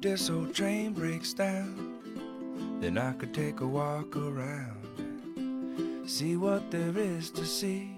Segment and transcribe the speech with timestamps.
[0.00, 1.74] this old train breaks down,
[2.80, 4.80] then I could take a walk around,
[6.06, 7.88] see what there is to see.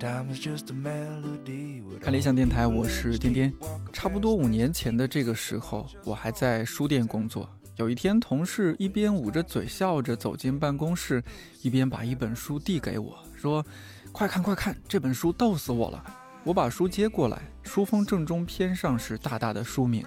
[0.00, 1.82] Time is just a melody.
[2.00, 3.52] 看理想电台，我是颠颠。
[3.92, 7.48] 差不多五年前的这个时候，我还在书店工作。
[7.76, 11.22] 有一天，同事一边捂着嘴笑着走进办公室，
[11.62, 13.64] 一边把一本书递给我，说
[14.12, 16.04] ：“快看，快看，这本书逗死我了！”
[16.44, 20.04] 我把书接过来，书封正中偏上是大大的书名，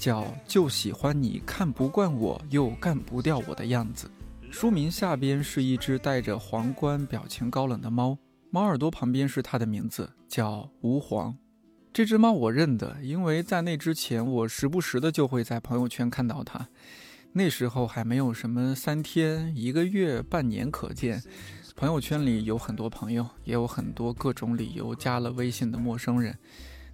[0.00, 4.10] 叫《就喜欢你看不惯我又干不掉我的样子》。
[4.50, 8.16] 书名下边是一只戴着皇冠、表情高冷的猫，
[8.50, 11.36] 猫耳朵旁边是它的名字，叫吾皇。
[11.92, 16.66] 这只猫我认得，因为在那之前，我时不时的就会在朋友圈看到它。
[17.32, 21.22] 那时候还没有什么三天、一个月、半年可见，
[21.76, 26.36] 朋友圈里有很多朋友，也有很多各种理由加了微信的陌生人，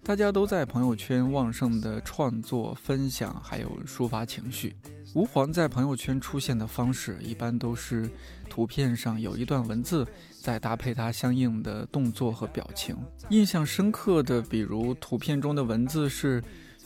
[0.07, 4.73] 大家都在朋友圈旺盛的创作、分享，还有抒发情绪。
[5.15, 8.09] 吾皇在朋友圈出现的方式，一般都是
[8.49, 10.07] 图片上有一段文字，
[10.41, 12.97] 再搭配它相应的动作和表情。
[13.31, 16.41] 印象深刻的，比如图片中的文字是：“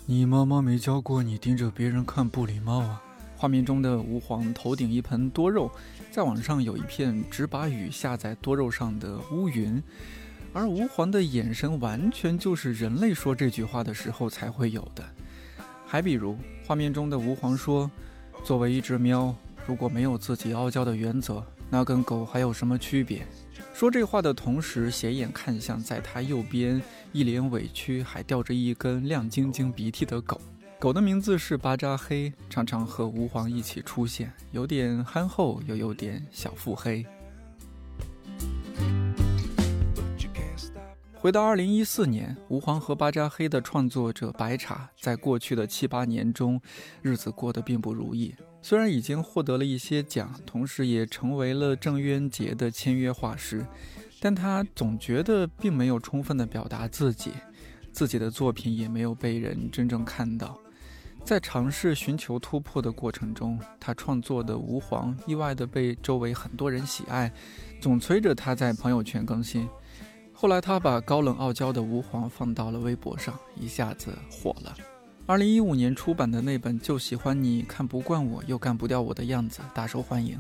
[0.07, 3.03] 你妈妈没教过你盯着别人看不礼貌啊。”
[3.37, 5.71] 画面中的吾皇头顶一盆多肉，
[6.11, 9.83] 在网上有一片只把雨下在多肉上的乌云，
[10.53, 15.05] 而吾皇的眼神完全就是人类说这句话的时候才会有的。
[15.87, 17.91] 还比如画面中的吾皇说。
[18.43, 19.35] 作为一只喵，
[19.67, 23.27] 如果没有自己傲娇的原则，那跟狗还有什么区别？
[23.75, 26.81] 说这话的同时，斜眼看向在他右边
[27.13, 30.41] 一脸委屈还吊着一根亮晶晶鼻涕的狗。
[30.79, 37.05] 狗的名字是巴扎黑，常常和吾皇一起出现，有点憨厚，又有点小腹黑。
[41.21, 46.59] 回到二零一四年，吾皇和巴扎黑的创作者白茶，在过去的七八年中，
[47.03, 48.35] 日子过得并不如意。
[48.63, 53.67] 虽然已经获得了一些奖，同时也成为了郑渊洁的签约画师，
[54.19, 57.33] 但他总觉得并没有充分的表达自己，
[57.93, 60.59] 自己的作品也没有被人真正看到。
[61.23, 67.31] 在尝试寻求突破的过程中，他创作的吾皇意外的被周围很多人喜爱，
[67.79, 69.69] 总催着他在朋友圈更新。
[70.41, 74.75] 后来，他把高冷傲娇的吾皇放到了微博上，一下子火了。
[75.27, 80.39] 二零一五年出版的那本《就喜欢你看不惯我又干不掉我的样子》大受欢迎，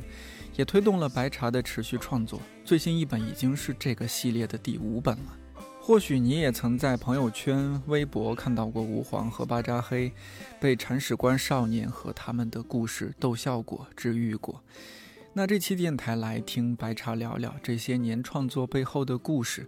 [0.57, 2.41] 也推动了白茶的持续创作。
[2.65, 5.37] 最新一本已经是这个系列的第五本了。
[5.83, 10.11] 或许你也曾在朋友圈、微博看到过吾皇和巴扎黑
[10.59, 14.63] 被铲屎官少年和他们的故事逗笑过、治愈过。
[15.33, 19.65] 那这期电台来听白茶聊聊这些年创作背后的故事，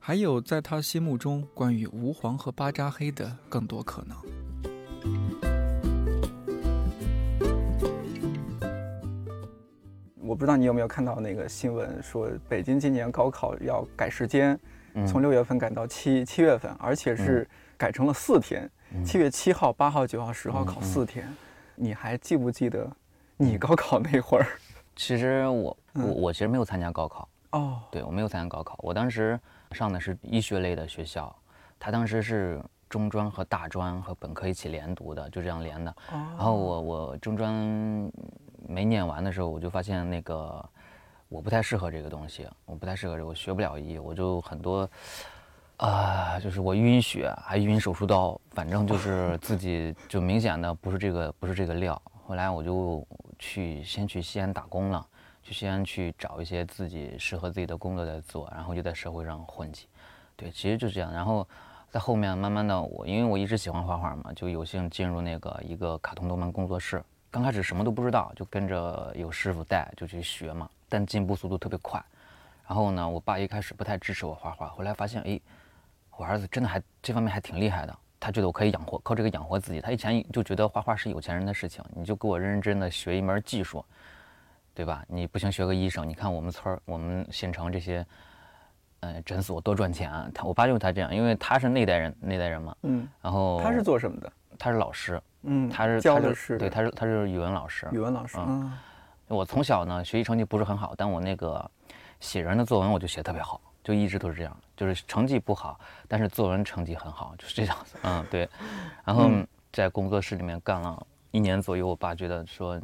[0.00, 4.16] 还有在他心目中关于吾皇和巴扎黑的更多可能。
[10.16, 14.58] 我不知道你有没有看到那个新闻，说北京今年高考要改时间，
[15.06, 17.48] 从六月份改到七七月份，而且是
[17.78, 18.68] 改成了四天，
[19.04, 21.32] 七月七号、八号、九号、十号考四天。
[21.76, 22.90] 你还记不记得
[23.36, 24.46] 你高考那会儿？
[24.96, 28.76] 其实我我我其实没有参加高考哦，对我没有参加高考。
[28.78, 29.38] 我当时
[29.72, 31.34] 上的是医学类的学校，
[31.78, 35.94] 他当时是中专和大专和本科一起连读的，就这样连的。
[36.10, 37.52] 然后我我中专
[38.68, 40.64] 没念完的时候，我就发现那个
[41.28, 44.88] 我不太适合这个东西，我不太适合这，我学不了医，我就很多
[45.78, 52.00] 啊，就是我晕血还晕手术刀，反正就是 自己就明显的不是这个不是这个料。
[52.26, 53.06] 后来我就。
[53.38, 55.06] 去先去西安打工了，
[55.42, 59.86] 去西安去找一些自己适合自己的工作在做，然后就在社会上混迹。
[60.36, 61.12] 对，其实就这样。
[61.12, 61.46] 然后
[61.90, 67.02] 在后面慢慢的，我因为我一直喜欢画画嘛，就有幸进入那个一个卡通动漫工作室。
[67.30, 72.02] 刚开始什么都不知道，就跟着有师傅带就去学嘛，但进步速度特别快。
[72.66, 75.38] 然后呢，我爸一开始不太支持我画画，后来发现，哎，
[76.16, 77.98] 我儿子真的还这方面还挺厉害的。
[78.24, 79.82] 他觉得我可以养活，靠这个养活自己。
[79.82, 83.84] 他以前就觉得画画是有钱人的事情，你就给我认认真真的学一门技术，
[84.72, 85.04] 对吧？
[85.06, 86.08] 你不行学个医生。
[86.08, 88.06] 你看我们村儿、我们县城这些，
[89.00, 90.26] 呃，诊所多赚钱啊！
[90.32, 92.74] 他我爸就是他这样，因为他是那代人，那代人嘛。
[92.80, 93.06] 嗯。
[93.20, 94.32] 然后他是做什么的？
[94.58, 95.20] 他是老师。
[95.42, 95.68] 嗯。
[95.68, 97.86] 他是教的是对，他是他是语文老师。
[97.92, 98.38] 语文老师。
[98.38, 98.72] 嗯。
[99.28, 101.70] 我从小呢学习成绩不是很好，但我那个
[102.20, 103.60] 写人的作文我就写特别好。
[103.84, 105.78] 就一直都是这样，就是成绩不好，
[106.08, 107.96] 但是作文成绩很好，就是这样子。
[108.02, 108.48] 嗯，对。
[109.04, 109.30] 然后
[109.70, 112.80] 在工作室里面干了一年左右，我爸觉得说，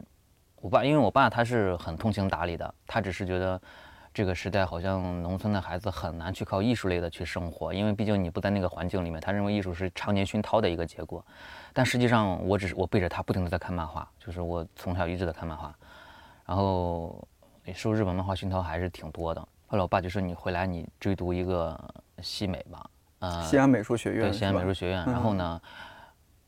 [0.60, 3.58] 我爸因为我爸他是很通情达理的，他只是觉得
[4.12, 9.18] 这个时代好像农村的孩子很难去靠艺术类的去生活，因为毕竟你不在那个环境里面。
[9.20, 11.24] 他认为艺术是常年熏陶的一个结果，
[11.72, 15.74] 但实际上我只是我背着他不停的在看漫画，就是我从小一直在看漫画，
[16.44, 17.26] 然后
[17.72, 19.48] 受日本漫画熏陶还是挺多的。
[19.70, 21.78] 后来我爸就说你回来你追读一个
[22.20, 22.90] 西美吧，
[23.20, 25.04] 呃，西安美术学院，对，西安美术学院。
[25.06, 25.62] 然后呢，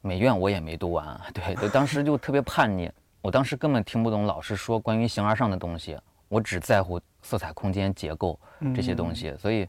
[0.00, 2.90] 美院我也没读完， 对，对，当时就特别叛逆，
[3.20, 5.96] 我当时根本听不懂老师说关于形而上的东西，
[6.28, 7.00] 我只在乎。
[7.24, 8.36] 色彩、空间、结构
[8.74, 9.64] 这些东西，所以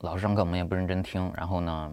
[0.00, 1.32] 老师上课我们也不认真听。
[1.34, 1.90] 然后呢，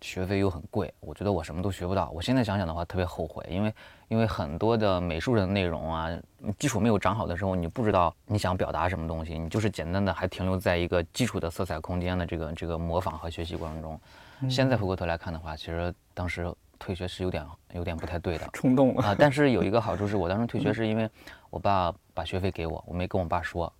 [0.00, 2.10] 学费又很贵，我觉得我什么都学不到。
[2.10, 3.74] 我现在想想的话，特别后悔，因为
[4.08, 6.10] 因为很多的美术的内容啊，
[6.58, 14.00] 基础没有长好的时候，你不知道你想表达什么东西，你就是简单的还停留在一个基础的色彩、空间的这个这个模仿和学习过程中。
[14.48, 17.44] 现在回过头来看的话，其实当时退学是有点
[17.74, 19.14] 有点不太对的， 冲动啊。
[19.18, 21.08] 但是有一个好处是我当时退学是因为
[21.50, 23.70] 我爸把学费给我，我没跟我爸说。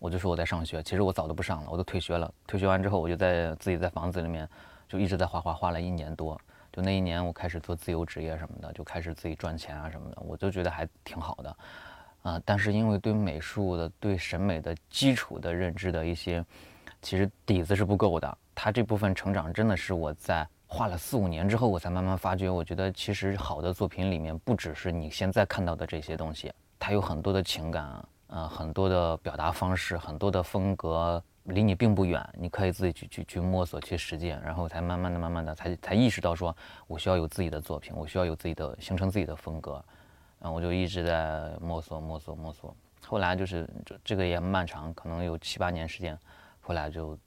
[0.00, 2.30] 我就说我在上学，其实我早都不上了，我都退学了。
[2.46, 4.46] 退学完之后，我就在自己在房子里面
[4.94, 6.40] 就一直在画画，画了一年多。
[6.72, 11.56] 就那一年，我开始做自由职业什么的，就开始自己赚钱啊什么的，我就觉得还挺好的。
[12.22, 16.44] 啊，但是因为对美术的、对审美的基础的认知的一些，
[17.02, 18.38] 其实底子是不够的。
[18.54, 22.48] 他这部分成长真的是我在画了四五年之后，我才慢慢发觉。
[22.48, 27.84] 我觉得其实好的作品里面不只是你现在看到的这些东西，它有很多的情感。
[28.28, 36.56] 呃，很多的表达方式，很多的风格离你并不远，你可以自己去去去摸索、去实践，然后才慢慢的、慢慢的才才意识到，说
[36.86, 39.84] 我需要有自己的作品，我需要有自己的形成自己的风格。
[40.40, 42.74] 嗯，我就一直在摸索、摸索、摸索。
[43.06, 46.18] 后来就是这这个也漫长，可能有七八年时间。
[46.60, 47.18] 后来就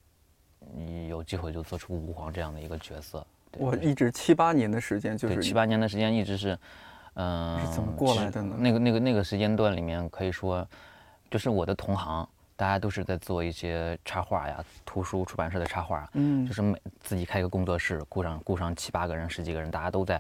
[1.08, 3.26] 有机会就做出吾皇这样的一个角色。
[3.52, 6.58] 我一直七八年的时间，就是七八年的时间一直是，
[7.14, 8.56] 嗯，是怎么过来的呢？
[8.58, 10.68] 那个那个那个时间段里面，可以说。
[11.30, 12.26] 就是我的同行，
[12.58, 20.20] 大家都是在做一些插画呀，图书出版社的插画，嗯，就是每自己开一个工作室，雇上雇上七八个人、十几个人，大家都在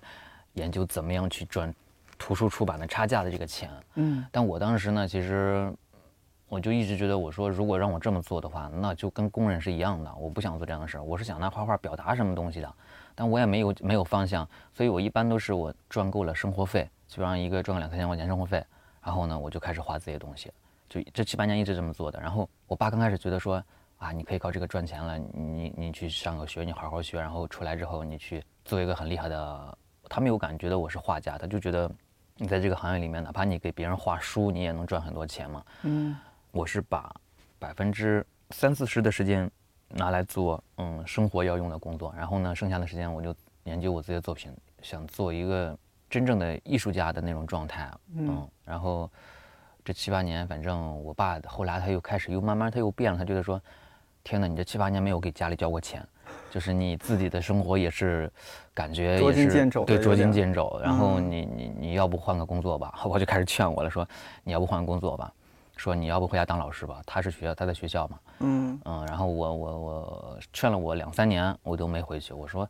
[0.53, 1.73] 研究怎么样去赚
[2.17, 4.23] 图书出版的差价的这个钱，嗯。
[4.31, 5.73] 但我当时呢，其实
[6.47, 11.03] 我就一直觉得，我说如果让我这么做的话，那就跟工人是一样的，我不想做这样的事儿。
[11.03, 12.71] 我是想拿画画表达什么东西的，
[13.15, 18.63] 但我也没有没有方向，所以我一般都是我赚够了生活费，基本上一个赚个两三千块钱生活费，
[19.03, 20.51] 然后呢，我就开始画自己的东西。
[20.89, 23.61] 就这七八年一直这么做的，然后我爸刚开始觉得说，
[23.97, 31.91] 啊，你可以靠这个赚钱了，你你去上个学，你好好学，然后出来之后你去做一个很厉害的，他没有感觉得我是画家，他就觉得
[32.35, 35.63] 你在这个行业里面，哪怕你给别人画书，你也能赚很多钱嘛。
[35.83, 36.15] 嗯，
[36.51, 37.13] 我是把
[37.59, 39.49] 百分之三四十的时间
[39.89, 43.35] 拿来做嗯生活要用的工作，然后呢，剩下的时间我就
[43.65, 45.77] 研究我自己的作品，想做一个
[46.09, 47.91] 真正的艺术家的那种状态。
[48.15, 49.11] 嗯，然后。
[49.87, 53.57] 这七八年，反正我爸后来他又开始又慢慢他又变了，他觉得说，
[54.21, 56.05] 天哪，你这七八年没有给家里交过钱，
[56.51, 58.29] 就是你自己的生活也是，
[58.73, 60.77] 感觉也是对捉襟见肘。
[60.83, 62.99] 然后你你你要不换个工作吧？
[63.05, 64.05] 我就开始劝我了，说
[64.43, 65.31] 你要不换个工作吧，
[65.77, 67.01] 说你要不回家当老师吧？
[67.05, 69.05] 他是学校他在学校嘛，嗯嗯。
[69.05, 72.33] 然后我我我劝了我两三年，我都没回去。
[72.33, 72.69] 我说，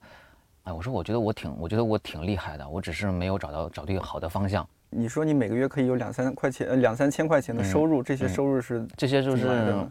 [0.66, 4.64] 哎，我说我觉得我挺我觉得我挺厉害的，我只是没有找到找对好的方向。
[4.90, 9.88] 你说你每个月可以有两三块钱，呃，两三千块钱的收入，这些收入是这些就是，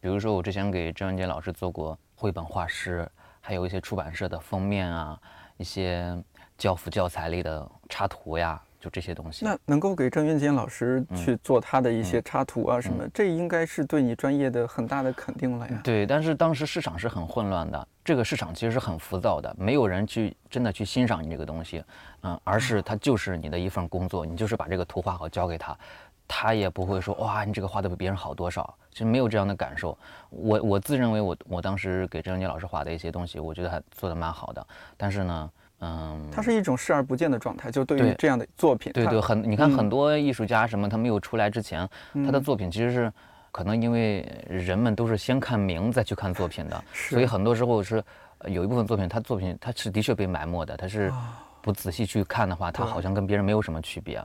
[0.00, 3.08] 比如说我之前给郑渊洁老师做过绘本画师，
[3.40, 5.20] 还有一些出版社的封面啊，
[5.58, 6.16] 一些
[6.56, 8.60] 教辅教材类的插图呀。
[8.82, 15.80] 就这些东西，那能够给郑渊洁老师去做他的一些插图啊什么，这应该是对你专业的很大的肯定了呀。
[15.84, 21.84] 对，但是当时市场是很混乱的，这个市场其实是很浮躁的，没有人去真的去欣赏你这个东西，
[22.22, 25.78] 嗯，而是它就是你的一份工作，你就是把这个图画好交给他，
[26.26, 29.96] 他也不会说哇你这个画的比别人好多少，其实没有这样的感受。
[30.30, 35.48] 我我自认为我我当时给郑渊洁老师画的一些东西，我觉得还做的蛮好的，但是呢。
[35.84, 41.88] 嗯，它是一种视而不见的状态，就对于这样的作品，对对，很你看很多艺术家什么，他没有出来之前，
[42.24, 43.12] 他的作品其实是
[43.50, 48.00] 可能因为人们都是先看名再去看作品的，所以很多时候是
[48.46, 51.12] 有一部分作品，他作品他是的确被埋没的，他是
[51.60, 54.18] 不仔细去看的话，他好像跟别人没有什么区别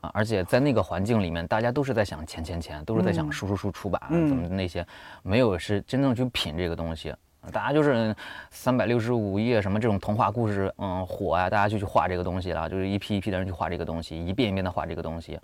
[0.00, 4.86] 啊，而且在那个环境里面，大家都是在想钱钱钱，都是在想输输输出版怎么那些，
[5.24, 7.12] 没有是真正去品这个东西。
[7.50, 8.14] 大家就是
[8.50, 15.40] 三百六十五页什么这种童话故事，嗯，火啊，大家就去画这个东西了，就是一批一批的人去画这个东西，一遍一遍的画这个东西，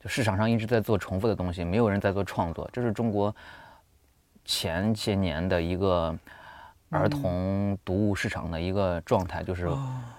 [0.00, 3.34] 就市场上一直在做重复的东西，没有人在做创作，这是中国
[4.44, 6.16] 前些年的一个
[6.88, 9.68] 儿童读物市场的一个状态，就是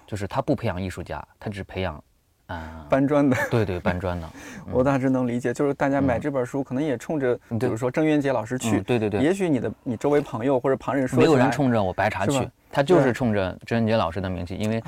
[0.05, 2.01] 就是他不培养艺术家，他只培养
[2.47, 4.29] 啊，搬砖的，对对，搬砖的，
[4.71, 14.83] 我大致能理解，就是大家买这本书可能也冲着，比如说郑渊洁老师去，对对对，也许你的你周围朋友或者旁人说，没有人冲着我白茶去，他就是冲着郑渊洁老师的名气，因为，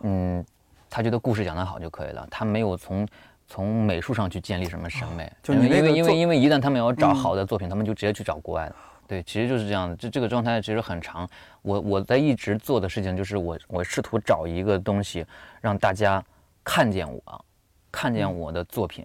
[0.00, 0.44] 嗯，
[0.88, 3.06] 他觉得故事讲得好就可以了，他没有从
[3.46, 8.74] 从美术上去建立什么审美，就因为因为因为一旦他们要找好的作品，他们就直接去找国外的。
[9.06, 11.28] 对，其实就是这样的，这这个状态其实很长。
[11.60, 15.26] 我我在一直做的事情就是我我试图找一个东西，
[15.60, 16.24] 让大家
[16.64, 17.44] 看见我，
[17.92, 19.04] 看见我的作品，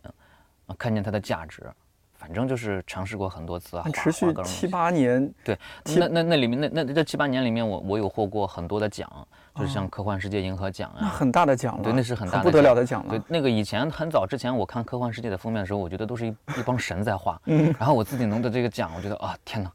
[0.66, 1.70] 啊，看见它的价值。
[2.16, 5.34] 反正就是尝试过很多次啊，持续七八年。
[5.42, 5.58] 对，
[5.98, 9.10] 那那那里面那那这七八年里面，我我有获过很多的奖，
[9.56, 11.84] 就是像科幻世界银河奖啊，那很大的奖了。
[11.84, 13.18] 对，那是很大的不得了的奖了。
[13.18, 17.42] 对，那个以前很早之前，我看科幻世界的封面的时候，我觉得都是一 一帮神在画。
[17.46, 17.74] 嗯。
[17.80, 19.72] 然后我自己能得这个奖，我觉得啊，天哪！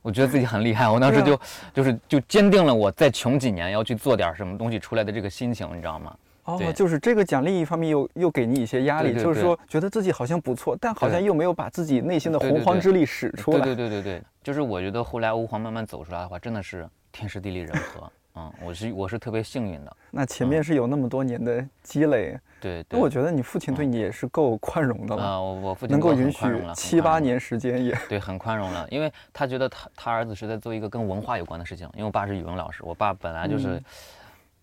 [0.00, 1.40] 我觉得自己很厉害，我当时就
[1.74, 6.14] 就是就坚定了我再穷几年要去做点什么东西出来的这个心情，你知道吗？
[6.48, 13.60] 哦，就是这个奖励一方面又又给你一些压力，就是说觉得自己好像不错，但好像又没有把自己内心的洪荒之力使出来。
[13.60, 18.10] 对对对对对，就是我觉得后来欧皇慢慢走出来的话，真的是天时地利人和。
[18.34, 19.96] 嗯，我是我是特别幸运的。
[20.10, 22.82] 那前面是有那么多年的积累，对。
[22.88, 25.40] 那我觉得你父亲对你也是够宽容的了啊！
[25.40, 31.86] 我我父亲能够允许七八年时间也对，很宽容了，因为他觉得他他儿子是在做一个跟文化有关的事情。
[31.94, 33.82] 因为我爸是语文老师，我爸本来就是。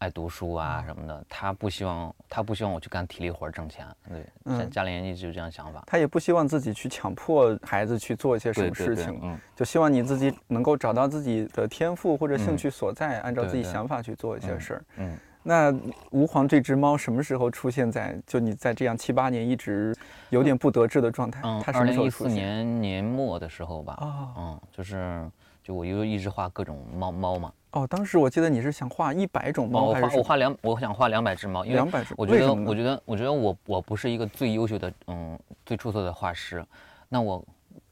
[0.06, 5.84] 爱读书啊什么的，他不希望他不希望我去干体力活挣钱，对，家家里人一直有这样想法。
[5.88, 14.86] 他也不希望自己去强迫孩子去做一些什么事情，嗯，就希望你自己能够找到自己的天赋或者兴趣所在，按照自己想法去做一些事儿。
[14.98, 15.74] 嗯，那
[16.12, 19.96] 吾皇这只猫什么时候出现在就你在这样七八年一直
[20.30, 21.42] 有点不得志的状态？
[21.44, 23.98] 嗯，二零一四年年末的时候吧。
[24.02, 25.28] 哦，嗯，就是
[25.64, 27.52] 就我又一直画各种猫猫嘛。
[27.76, 36.66] 哦，当时我记得你是想画一百种猫，我画我画两，我想画两百只猫，因为两百只，我觉得我觉得我觉得我我不是一个最优秀的，嗯，最出色的画师，
[37.10, 37.44] 那我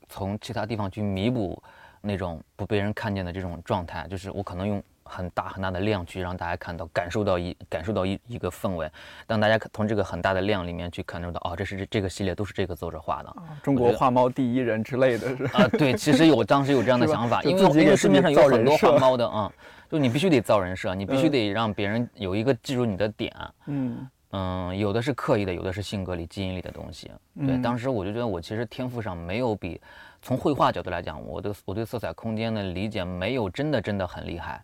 [0.08, 1.62] 从其他地方去弥补
[2.00, 4.84] 那种不被人看见的这种状态，就是我可能用。
[5.14, 8.90] 很大很大的量去让大家看到，感受到一感受到一一个氛围。
[9.28, 19.52] 让大家从这个很大的量里面去感受到，哦，这是这这个系列都是这个作者画的，中国画猫第一人之类的是啊，对，其实有当时有这样的 想法，因为因为市面上有很多画猫的啊，
[19.92, 23.32] 就你必须得造人设，你必须得让别人有一个记住你的点。
[23.68, 27.12] 嗯嗯，有的是刻意的，有的是性格里基因里的东西。
[27.46, 29.80] 对，当时我就觉得我其实天赋上没有比
[30.24, 34.60] 从绘画角度来讲，我的我对色彩空间的理解没有真的真的很厉害。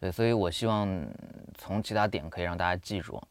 [0.00, 0.88] 对，所以我希望
[1.58, 3.22] 从其他点可以让大家记住，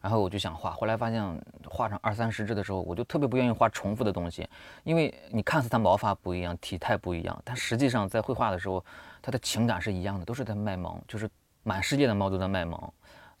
[0.00, 1.22] 然后我就想画，后来发现
[1.66, 4.46] 画上二三十只的时候，我就特别不愿意画重复的东西，
[4.84, 8.84] 因为你看似它毛发不一样，体态不一样，但实际上在绘画的时候，
[9.22, 11.28] 它的情感是一样的，都是在卖萌，就是
[11.62, 12.78] 满世界的猫都在卖萌，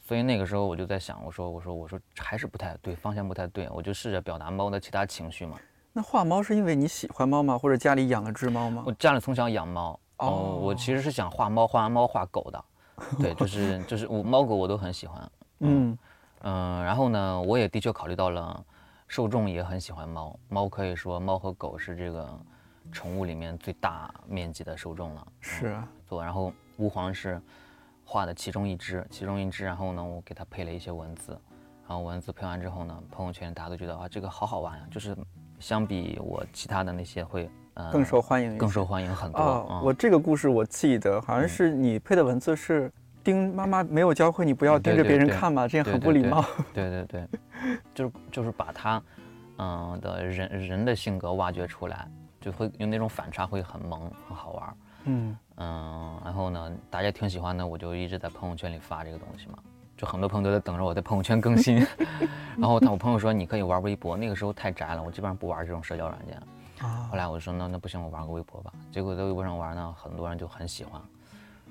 [0.00, 5.58] 所以那个时候我就在想，我说我说我说还是不太对，方向不太对，我就试着表达猫的其他情绪嘛。
[5.92, 7.58] 那画猫是因为你喜欢猫吗？
[7.58, 8.82] 或者家里养了只猫吗？
[8.86, 12.64] 我家里从小养猫，哦，我其实是想画猫，画完猫画狗的。
[13.18, 15.96] 对，就是就是我猫狗我都很喜欢，嗯
[16.40, 18.64] 嗯，然后呢，我也的确考虑到了
[19.06, 22.28] 受众也很喜欢猫，猫可以说猫和狗是这个
[22.92, 25.26] 宠物里面最大面积的受众了。
[25.40, 27.40] 是啊，做然后乌黄是
[28.04, 31.32] 画的其中一只，其中一只，然后呢，我给它配了一些文字，
[31.86, 35.16] 然后文字配完之后呢，朋友圈大家都觉得啊，这个好好玩呀，就是
[35.58, 37.50] 相比我其他的那些会。
[37.92, 39.40] 更受欢迎，更受欢迎很多。
[39.40, 42.90] 哦，我这个故事我记得，好像是你配的文字是
[43.22, 46.44] “盯妈妈没有教会你不要盯着别人看嘛，这样很不礼貌。
[46.74, 47.28] ”对对对，
[47.94, 49.00] 就是就是把他，
[49.58, 52.10] 嗯的人人的性格挖掘出来，
[52.40, 54.76] 就会有那种反差会很萌，很好玩。
[55.04, 59.58] 嗯嗯，然后呢，大家挺喜欢的，我就一直在朋友圈里发这个东西嘛，
[59.98, 61.76] 就很多朋友都在等着我在朋友圈更新。
[62.56, 66.40] 然后我朋友说你可以玩微博，那个时候太宅了，我基本上不玩这种社交软件。
[67.10, 68.72] 后来我就说那那不行，我玩个微博吧。
[68.92, 71.02] 结果在微博上玩呢，很多人就很喜欢，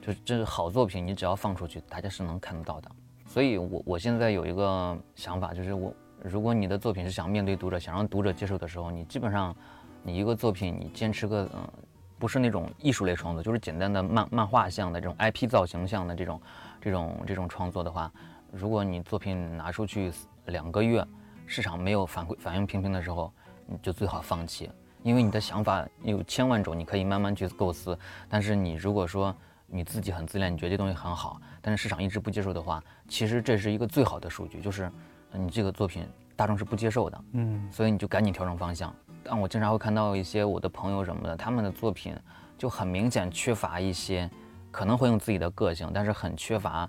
[0.01, 2.91] 就这是好作品，你只要放出去，大家是能看得到的。
[3.25, 9.55] 所以，我我现在有一个想法，就是我如果你的作品是想面对读者，想让读者接受的时候，你基本上
[10.03, 11.69] 你一个作品，你坚持个嗯，
[12.19, 16.41] 不是那种艺术类创作，就是简单的漫漫画像的这种 IP 造型像的这种
[16.81, 18.12] 这种这种创作的话，
[18.51, 20.12] 如果你作品拿出去
[20.46, 21.05] 两个月，
[21.46, 23.31] 市场没有反馈反应平平的时候，
[23.65, 24.69] 你就最好放弃。
[25.03, 27.98] 因为你的想法有千万种，你可以慢慢去构思。
[28.27, 29.34] 但是你如果说
[29.65, 34.91] 你自己很自恋，你觉得这东西很好，但是市场一直不接受的话，其实这是一个最好的数据，就是
[35.31, 36.05] 你这个作品
[36.36, 37.24] 大众是不接受的。
[37.34, 38.93] 嗯，所以你就赶紧调整方向。
[39.24, 42.13] 但我经常会看到一些我的朋友什么的，他们的作品
[42.57, 44.29] 就很明显缺乏一些，
[44.77, 46.88] 可能会用自己的个性，但是很缺乏，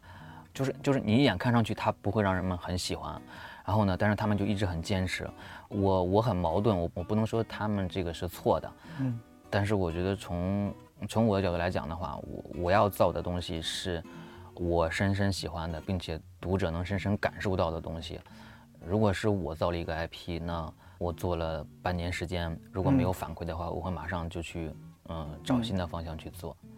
[0.52, 3.18] 就是就是你一眼看上去他不会让人们很喜欢。
[3.64, 5.26] 然后呢，但是他们就一直很坚持。
[5.68, 9.18] 我我很矛盾，我我不能说他们这个是错的，嗯，
[9.48, 10.74] 但是我觉得从
[11.08, 14.04] 从我的角度来讲的话，我我要造的东西是
[14.52, 18.20] 我深深喜欢的，并且读者能深深感受到的东西。
[18.84, 24.70] 如果是我造了一个 IP，那我做了半年时间，如果没有反馈的话，我会马上就去
[25.08, 26.54] 嗯找新的方向去做。
[26.62, 26.68] 嗯，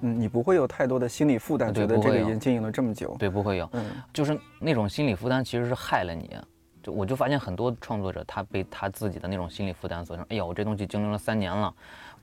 [0.00, 6.36] 你不会有太多的心理负担，觉得这个已经经营了这么久，对，不会有，嗯，就是那种心理负担其实是害了你。
[6.82, 10.24] 就我就发现很多创作者，他被他自己的那种心理负担所成。
[10.28, 11.74] 哎呀，我这东西经营了三年了。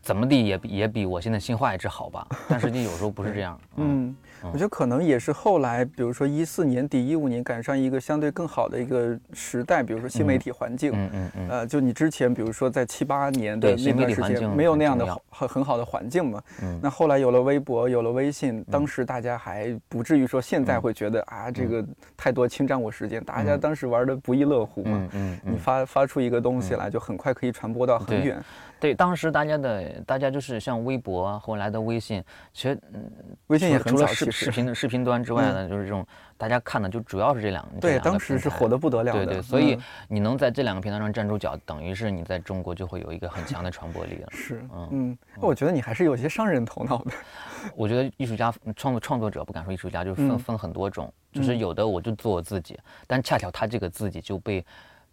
[0.01, 2.27] 怎么地也比也比我现在新画一支好吧？
[2.47, 3.59] 但实际有时候不是这样。
[3.77, 4.15] 嗯，
[4.53, 10.91] 我觉得可能也是后来，比如说一四年底、一五年赶上一个相对更好的一个时代，比如说新媒体环境。
[10.93, 11.49] 嗯嗯嗯。
[11.49, 16.41] 呃，就你之前，比如说在七八年的那段时间，没有那样的很很好的环境嘛。
[16.61, 16.79] 嗯。
[16.81, 21.85] 那后来有了微博，有了微信，当时大家还不至于说现在会觉得啊，这个
[22.15, 23.23] 太多侵占我时间。
[23.23, 25.09] 大家当时玩的不亦乐乎嘛。
[25.13, 25.53] 嗯嗯。
[25.53, 28.43] 你发发出一个东西来，就很快可以传播到很远。
[28.79, 33.11] 对，当时大家的大家就是像微博，后来的微信，其实嗯，
[33.47, 36.05] 微信也除了视视频的视频端之外呢，就是这种
[36.37, 37.79] 大家看的就主要是这两个。
[37.79, 39.13] 对，当时是火的不得了。
[39.13, 44.27] 对对，所以你能在这两个平台上站住脚，等于是你在中国就会有一个很强的传播力了。
[44.31, 47.11] 是，嗯嗯，我觉得你还是有些商人头脑的。
[47.75, 52.77] 我觉得艺术家创作创作者不敢说艺术家，就是分分很多种，就是有的我就做我自己，
[53.07, 54.63] 但恰巧他这个自己就被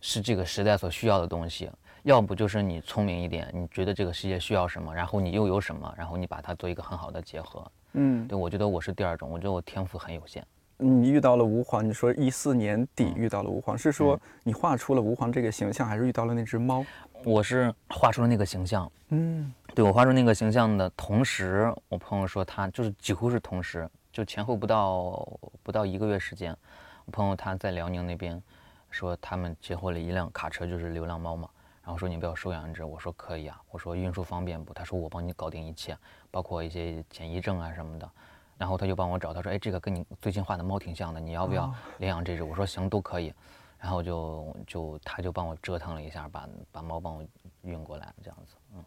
[0.01, 1.71] 是这个时代所需要的东西。
[2.03, 7.65] 要不就是你聪明一点，你觉得这个世界需要什么，然后你又有什么，然后你把它做一个很好的结合。
[7.93, 10.45] 嗯，对，我觉得我是第二种，我觉得我天赋很有限。
[10.79, 16.85] 你遇到了吾皇，你说一四年底遇到了吾皇，是说你画出了吾皇这个形象，还是遇到了那只猫？
[17.25, 18.91] 我是画出了那个形象。
[19.11, 25.25] 嗯，对我画出那个形象的同时，我朋友说他就是几乎是同时，就前后不到
[25.63, 26.57] 不到一个月时间，
[27.05, 28.43] 我朋友他在辽宁那边
[28.91, 31.49] 说他们接获了一辆卡车，就是流浪猫嘛。
[31.85, 34.73] 然后说你不要收养一只，我说可以啊，我说运输方便不？
[34.73, 35.97] 他说我帮你搞定一切，
[36.31, 38.09] 包括一些检疫证啊什么的。
[38.57, 42.45] 然后他就帮我找，他说哎，这个跟你最近画的猫挺像的，你要不要领养这只？
[42.45, 43.35] 我说行，都可以。
[43.81, 47.25] 然后就就他就帮我折腾了一下，把把猫帮我
[47.63, 48.55] 运过来这样子。
[48.77, 48.85] 嗯，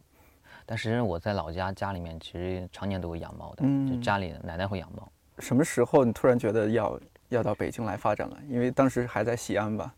[0.65, 5.05] 但是我在老家家里面其实常年都有养猫的，就家里奶奶会养猫。
[5.39, 8.37] 什么时候你突然觉得要要到北京来发展了？
[8.47, 9.93] 因为当时还在西安吧。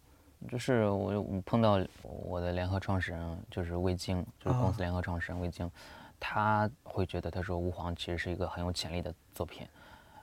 [0.47, 5.69] 就是我碰到我的联合创始人，就是魏晶，就是公司联合创始人魏京，
[6.19, 9.67] 他会觉得他说吾皇其实是一个很有潜力的作品，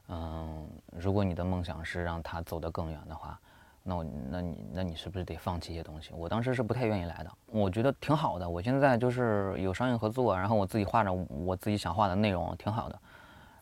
[0.09, 3.39] 嗯，如果你的梦想是让他走得更远的话，
[3.83, 6.13] 那我那你那你是不是得放弃一些东西？
[6.15, 12.99] 我当时是不太愿意来的，我觉得挺好的，我现在就是有商业合作，然后我自己画着我自己想画的内容，挺好的。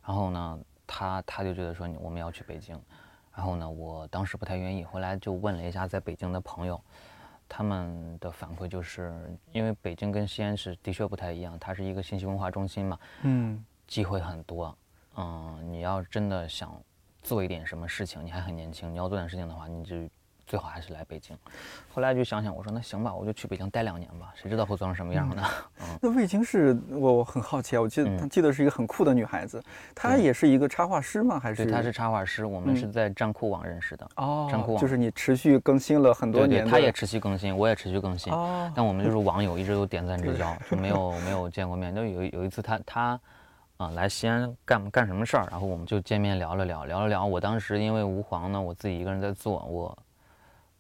[0.07, 2.79] 然后呢，他他就觉得说我们要去北京。
[3.35, 6.81] 然后呢，我当时不太愿意，后来就问了一下在北京的朋友，
[7.49, 14.77] 他们的反馈就是，因为北京跟西安是的确不太一样，它是一个信息文化中心嘛，嗯，机会很多，
[15.17, 16.75] 嗯，你要真的想
[17.23, 19.97] 做一点什么事情，你还很年轻，你要做点事情的话，你就。
[20.47, 21.37] 最好还是来北京。
[21.95, 25.43] 后来就想想，我说那行吧，我就去北京待两年吧，谁知道会做成什么样呢？
[25.81, 29.63] 嗯，那魏晶是我我很好奇啊，我记得记得是一个很酷的女孩子，
[29.95, 31.39] 她也是一个插画师吗？
[31.39, 31.65] 还是？
[31.65, 34.09] 对，她是插画师，我们是在站酷网认识的。
[34.17, 36.67] 哦，站酷网就是你持续更新了很多年。
[36.67, 38.33] 她也持续更新，我也持续更新。
[38.33, 41.95] 哦，但我们就是网友，一直有点赞之交， 就没有没有见过面。
[41.95, 43.21] 就有有一次，她她
[43.77, 47.25] 啊来西安干干什么事儿，然后我们就见面聊了聊，聊了聊。
[47.25, 49.97] 我当时因为吾皇呢，我自己一个人在做，我。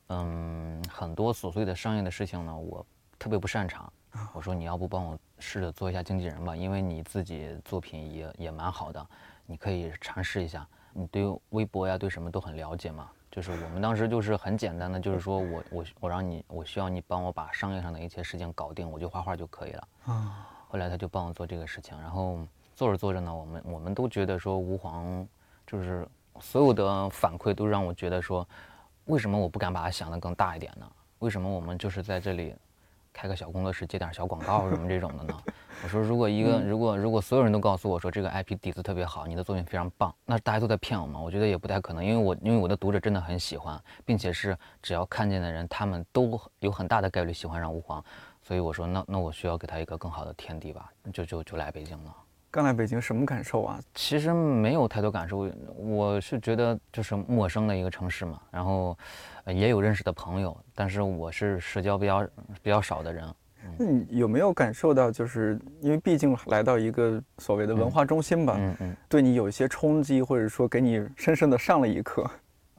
[0.08, 2.84] 嗯，很多琐碎的商业的事情呢，我
[3.18, 3.90] 特别不擅长。
[4.34, 9.06] 我说你要不帮我试着做一下经纪人吧，因为你自己作品也也蛮好的，
[9.46, 10.66] 你可以尝试一下。
[10.92, 13.08] 你对微博呀，对什么都很了解嘛。
[13.30, 19.88] 就是我们当时就是很简单的，就是说 我我我让你，我需要你帮我把商业上的一些事情搞定，我就画画就可以了。
[20.04, 20.46] 啊。
[20.68, 22.38] 后来他就帮我做这个事情，然后
[22.74, 25.26] 做着做着呢，我们我们都觉得说吴皇
[25.66, 26.06] 就是
[26.38, 28.46] 所有的反馈都让我觉得说。
[29.06, 30.86] 为什么我不敢把它想得更大一点呢？
[31.18, 32.54] 为什么我们就是在这里
[33.12, 35.42] 开个小工作室接点小广告什么这种的呢？
[35.82, 41.20] 我说，如果一个如果如果所有人都告诉我说这个 IP 底子特别好，你的作品非常棒，那大家都在骗我吗？
[41.20, 48.04] 我觉得也不太可能，因为我因为我的读者真的很喜欢，并且是只要看见的人，他们都有很大的概率喜欢上吾皇，
[48.42, 52.14] 所以我说，那那我需要给他一个更好的天地吧，就就就来北京了。
[52.52, 53.80] 刚来北京什么感受啊？
[53.94, 58.94] 其实没有太多感受，我是觉得就是陌生的一个城市嘛，然后
[59.46, 62.28] 也有认识的朋友，但是我是社交比较
[62.62, 63.24] 比较少的人。
[63.78, 72.30] 那你有没有感受到，就是因为毕竟来到一个所谓的文化中心吧，嗯嗯，对你有一些冲击，或者说给你深深的上了一课？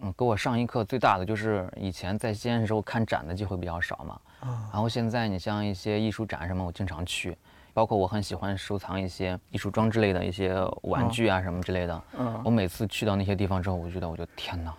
[0.02, 7.36] 嗯，给我上一课最大的就是以前在西安的时候看展的机会比较少嘛，啊，然后现在你像一些艺术展什么，我经常去，
[7.74, 14.74] 包括我很喜欢收藏一些艺术装置类的一些玩具啊什么之类的，嗯，我每次去到那些地方之后，我就觉得我就天哪。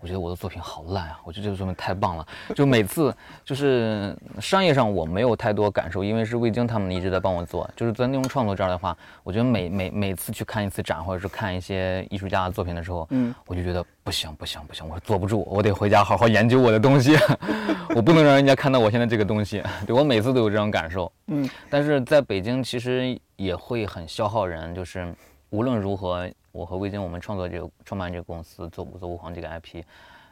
[0.00, 1.20] 我觉得我的作品好烂啊！
[1.24, 2.26] 我觉得这个作品太棒了。
[2.54, 7.68] 就每次就是商业上我没有太多感受，因为是魏京他们一直在帮我做。
[7.76, 17.14] 就是在内容创作这儿的话，我觉得每每每次去看一次展，或者是看一些艺术家的作品的时候，嗯，我就觉得不行不行不行，我坐不住，我得回家好好研究我的东西，
[17.94, 19.62] 我不能让人家看到我现在这个东西。
[19.86, 21.46] 对我每次都有这种感受，嗯。
[21.68, 25.14] 但是在北京其实也会很消耗人，就是
[25.50, 26.26] 无论如何。
[26.52, 29.84] 我和魏晶，我们创作这个创办这个公司，做做吾皇这个 IP，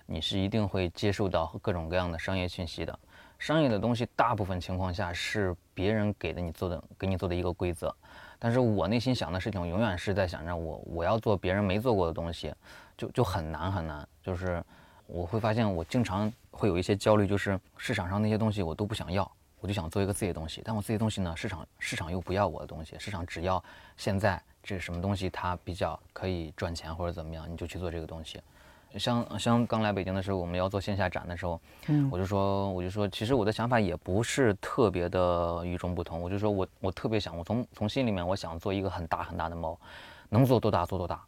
[0.06, 2.98] 你是一定会接受到各种各样的商业讯息的。
[3.38, 7.94] 商业的东西，大部分情况下是别人给的你做的，给你做的一个规则。
[8.36, 12.52] 但是我内心想的事情，永远是在想着我我要做别人没做过的东西，
[12.96, 14.06] 就就很难很难。
[14.20, 14.60] 就是
[15.06, 20.60] 我会发现，我经常会有一些焦虑，就是市场上那些东西我都不想要，我就想做一个自己的东西。
[20.64, 23.62] 但我自己的东西呢，市场市场又不要我的东西，市场只要
[23.96, 24.42] 现在。
[24.68, 25.30] 这是什么东西？
[25.30, 28.38] 它比较可以赚钱或者怎么样，你就去做这个东西。
[28.98, 36.20] 像像刚来北京的时候，我们要做线下展的时候，嗯，我就说我就说，其实我的想法也不是特别的与众不同。
[36.20, 39.74] 我就说我我特别想，我从从心里面我想做一个很大很大的猫，
[40.28, 41.18] 能做多大做多大。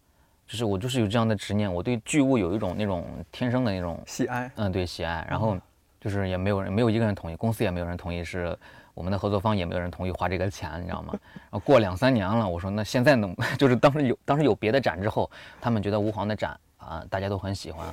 [0.46, 4.50] 就是我就是有这样的执念，我对巨物有一种那种天生的那种喜爱。
[4.56, 5.26] 嗯，对喜爱。
[5.30, 5.56] 然后
[5.98, 8.54] 就是也没有人没有一个人同意，公司也没有人同意是。
[9.00, 11.14] 我们的合作方也没有人同意花这个钱，你知道吗？
[11.34, 17.86] 然后过两三年了，我说那现在能 就是当时有当时有别的展之后，他们觉得吾皇的展啊大家都很喜欢，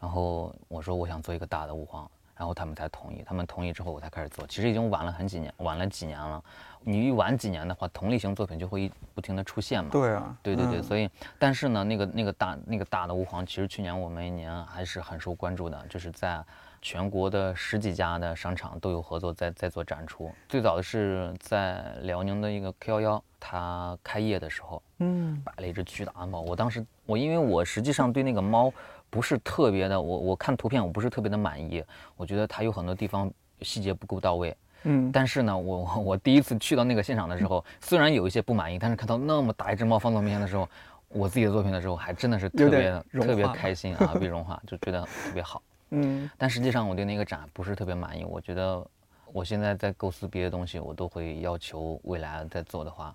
[0.00, 3.22] 然后我说我想做一个大的吾皇，然后他们才同意。
[3.24, 6.42] 他们同意之后我才开始做，其实已经晚了很几年，晚了几年了。
[6.80, 9.90] 你一晚几年的话，同类型作品就会不停的出现嘛。
[9.92, 16.44] 对啊，对对对，所以但是呢，那个那个大那个大的吾皇，其实去年我们一年还是很受关注的，就是在。
[16.80, 20.30] 全国的十几家的商场都有合作，在在做展出。
[20.48, 26.40] 最早的是在辽宁的一个 K 幺幺，它开业的时候，嗯，摆了一只巨大的猫。
[26.40, 28.72] 我当时，我因为我实际上对那个猫
[29.10, 31.82] 不是特别的，我我看图片我不是特别的满意，
[32.16, 33.30] 我觉得它有很多地方
[33.62, 35.10] 细节不够到位，嗯。
[35.12, 40.68] 但是呢，我 我第一次去到那个现场的时候，虽然有一些不满意，但是看到那么大一只猫放在面前的时候，
[41.08, 45.62] 我自己的作品的时候，还真的是特别特别开心啊，被融化，就觉得特别好。
[45.90, 48.24] 嗯，但实际上我对那个展不是特别满意。
[48.24, 48.86] 我觉得
[49.32, 53.14] 我现在在构思别的东西，我都会要求未来在做的话，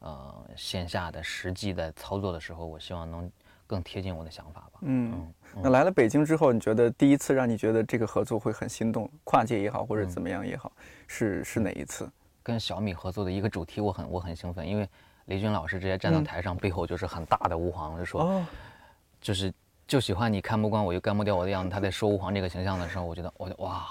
[0.00, 3.30] 呃，线下的实际在操作的时候，我希望能
[3.66, 4.80] 更贴近我的想法吧。
[4.82, 5.32] 嗯，
[5.62, 10.72] 那来了北京之后，你觉得第一次让你觉得这个合作会很心动，跨界也好，或者怎么样也好，
[11.06, 12.10] 是是哪一次？
[12.42, 14.88] 跟小米合作的一个主题，我很我很兴奋，因为
[15.26, 18.42] 雷军老师直接站到台上，背后就是很大的吾皇，就说，
[19.20, 19.52] 就是。
[19.86, 21.68] 就喜欢你看不惯我又干不掉我的样子。
[21.68, 23.88] 他在说吾皇这个形象的时候，我觉得我哇，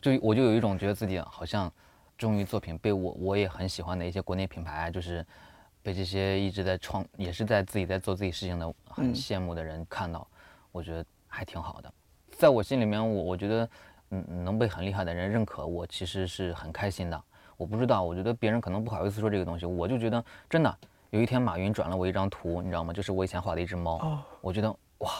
[0.00, 1.70] 就我就有一种觉得自己好像
[2.16, 5.26] 终于作品被我我也很喜欢的一些国内品牌，就是
[5.82, 10.26] 被这些一直在创也是在自己在做自己事情的很羡慕的人看到，
[10.70, 11.92] 我觉得还挺好的。
[12.30, 13.68] 在我心里面，我我觉得
[14.10, 17.20] 嗯能被很厉害的人认可，我其实是很开心的。
[17.56, 20.78] 我不知道，我觉得别人可能不好意思说这个东西，我就觉得真的
[21.10, 22.92] 有一天马云转了我一张图，你知道吗？
[22.92, 24.72] 就是我以前画的一只猫，我觉得。
[25.04, 25.10] 哇，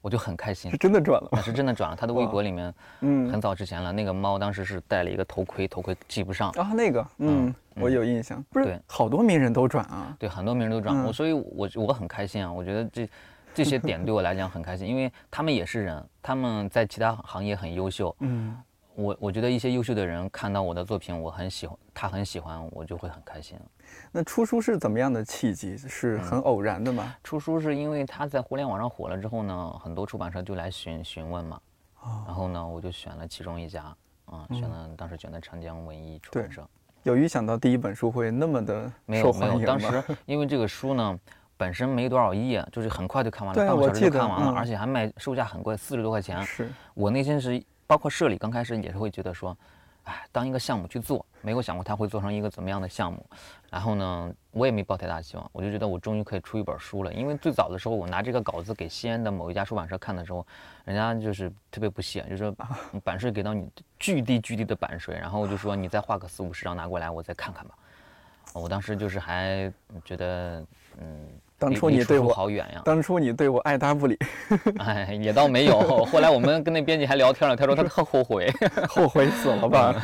[0.00, 1.96] 我就很开心，是真的转了，是真的转了。
[1.96, 3.92] 他的 微博里面，嗯，很早之前了。
[3.92, 6.72] 那个猫当时是戴了一个头盔，头盔系不上啊。
[6.74, 10.16] 那个，嗯，我有印象，不是，好多名人都转啊。
[10.18, 12.52] 对，很多名人都转，我所以，我我很开心啊。
[12.52, 13.08] 我觉得这
[13.54, 18.56] 这些点对我来讲很开心，因为他们也是人，他们在其他行业很优秀，嗯。
[18.94, 23.58] 我我觉得一些优秀的人看到我的作品，我很喜欢，他很喜欢，我就会很开心。
[24.12, 25.76] 那出书是怎么样的契机？
[25.76, 27.14] 是很偶然的吗？
[27.24, 31.60] 出书是因为他在互联网上火了之后呢，很多出版社就来询询问嘛。
[32.26, 33.84] 然后呢，我就选了其中一家，
[34.26, 36.64] 啊，选了当时选的长江文艺出版社。
[37.02, 39.66] 有预想到第一本书会那么的受欢迎吗？
[39.66, 41.18] 当时因为这个书呢，
[41.56, 46.40] 本身没多少页，就是很快就看完了，半个小时就看完了，而且还卖售价很贵，四十多块钱。
[46.44, 47.60] 是我内心是。
[47.86, 49.56] 包括社里刚开始也是会觉得说，
[50.04, 53.24] 哎，当一个项目去做，没有想过它会做成一个怎么样的项目。
[53.70, 57.12] 然后呢，我也没抱太大希望，我就觉得我终于可以出一本书了。
[57.12, 60.46] 因为最早的时候，我拿这个稿子给西安的某一家出版社看的时候，
[60.84, 62.52] 人家就是特别不屑，就说
[63.02, 63.68] 版税给到你
[63.98, 67.74] 巨低巨低的版税，然后就说你再画个四五十张拿过来，我再看看吧。
[68.52, 69.72] 我当时就是还
[70.04, 70.64] 觉得，
[70.98, 71.28] 嗯。
[71.64, 72.82] 当初你对我好远呀！
[72.84, 74.18] 当初你对我爱答不理，
[74.78, 76.04] 哎，也倒没有。
[76.04, 78.52] 后来我们跟那编辑还聊天了，他说他特后悔，
[78.88, 79.94] 后悔死了吧？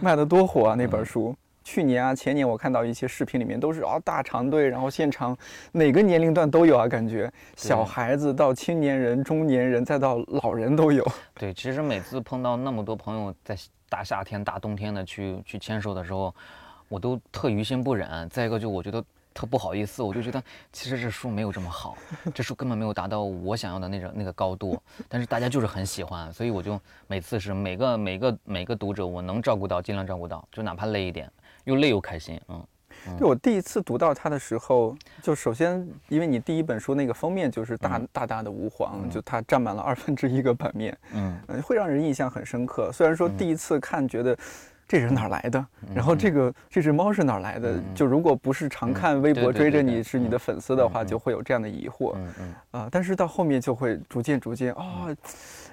[0.00, 1.34] 卖的多火啊那本书。
[1.64, 5.36] 去年啊，前年我看到一些视频里面都是啊大长队，然后现场
[5.72, 11.04] 哪个年龄段都有啊，感觉小孩子到青年人、中年人再到老人都有。
[11.34, 13.56] 对，其实每次碰到那么多朋友在
[13.88, 16.34] 大夏天、大冬天的去去签售的时候，
[16.88, 18.28] 我都特于心不忍。
[18.28, 19.02] 再一个就我觉得。
[19.34, 20.42] 特不好意思，我就觉得
[20.72, 21.98] 其实这书没有这么好，
[22.32, 31.28] 这书根本没有达到我想要的那种那个高度，但是大家就是很喜欢，所以我就每次是每个每个每个读者我能照顾到尽量照顾到，就哪怕累一点，
[31.64, 32.64] 又累又开心，嗯。
[33.18, 42.92] 对我第一次读到它的时候，就首先因为你第一本书那个封面就是大大大的吾皇，就它占满了二分之一个版面，嗯，会让人印象很深刻。
[42.92, 44.38] 虽然说第一次看觉得。
[44.86, 45.66] 这人哪来的？
[45.94, 47.74] 然后这个这只猫是哪来的？
[47.94, 52.14] 就如果不是常看微博追着你是你的粉丝的话，就会有这样的疑惑。
[52.70, 55.08] 啊，但是到后面就会逐渐逐渐啊，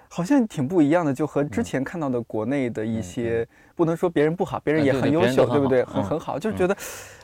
[0.07, 3.45] 好像挺不一样的，就和之前看到的国内的一些，
[3.75, 5.83] 不能说别人不好，别人也很优秀，对不对？
[5.83, 6.75] 很很好，就觉得，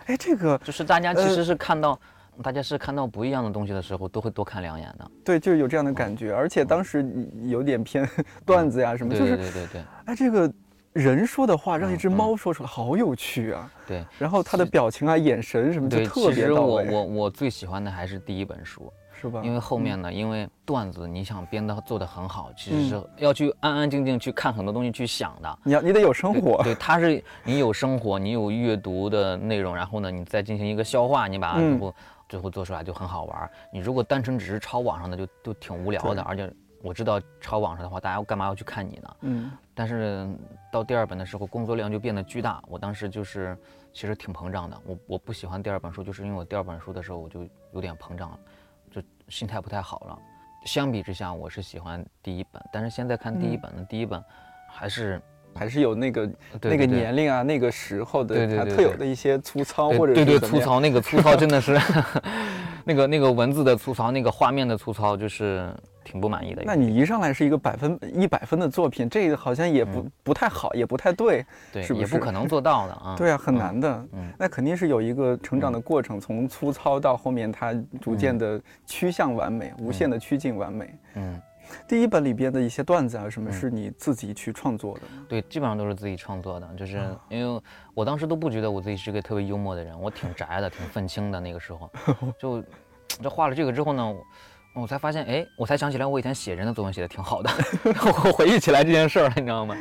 [0.08, 1.98] 哎，这个就是大家其实是看到，
[2.44, 5.12] 大家是看到不一样的东西的时候，都会多看两眼的。
[5.24, 7.06] 对，就有这样的感觉，而且当时
[7.46, 8.08] 有点偏
[8.46, 10.52] 段子呀什么，就是对对对，哎，这个。
[10.98, 13.72] 人说的话让一只猫说出来，好有趣啊！
[13.86, 16.84] 对，然后它的表情啊、眼神什么就特别到位。
[16.84, 19.42] 其实我我我最喜欢的还是第一本书，是吧？
[19.44, 25.60] 因为后面呢，因为段子你想编的做的很好，其实是要去安安静静去看很多东西去想的。
[25.64, 31.96] 你要你得有生活，对，它是你有生活，你有阅读的内容，然后呢，你再进行一个消化，你把最后
[32.28, 33.50] 最后做出来就很好玩。
[33.72, 36.52] 你如果单纯只是抄网上的，就就挺无聊的，而且。
[36.84, 39.16] 我知道抄网上的话，大家干嘛要去看你呢？
[39.22, 40.28] 嗯，但是
[40.72, 42.60] 到第二本的时候，工作量就变得巨大。
[42.68, 43.56] 我当时就是
[43.94, 44.82] 其实挺膨胀的。
[44.84, 48.40] 我我不喜欢第二本书，就是因为我第二本书的时候我就有点膨胀了，
[48.90, 50.20] 就心态不太好了。
[50.66, 54.22] 相比之下，我是喜欢第一本，但是现在看第一本的第一本，
[54.68, 55.22] 还是
[55.58, 56.30] 还是有那个
[56.62, 61.78] 那个年龄啊，那个时候的它特有的一些粗糙或者对对粗糙，那个粗糙真的是
[62.86, 65.70] 那个那个文字的粗糙，那个画面的粗糙，就是。
[66.10, 66.64] 挺不满意的。
[66.66, 72.06] 那你一上来是一个百分一百分的作品，这个好像也不不太好，也不太对，对，是不是？
[72.06, 73.14] 也不可能做到的啊。
[73.18, 74.06] 对啊，很难的。
[74.14, 80.98] 嗯，那肯定是有一个成长的过程，从粗糙到后面，它逐渐的趋向完美，无限的趋近完美。
[81.16, 81.42] 嗯，
[81.88, 85.02] 第一本里边的一些段子啊，什么是你自己去创作的？
[85.28, 87.62] 对，基本上都是自己创作的，就是因为
[87.94, 91.40] 我当时都不觉得我自己是个特别幽默的人，我挺宅的，挺愤青的。
[91.40, 91.92] 那个时候，
[92.40, 92.64] 就
[93.22, 94.14] 这画了这个之后呢。
[94.80, 97.50] 我才发现，哎，我才想起来，我以前写人的作文写的挺好的，
[98.06, 99.76] 我回忆起来这件事儿了，你知道吗？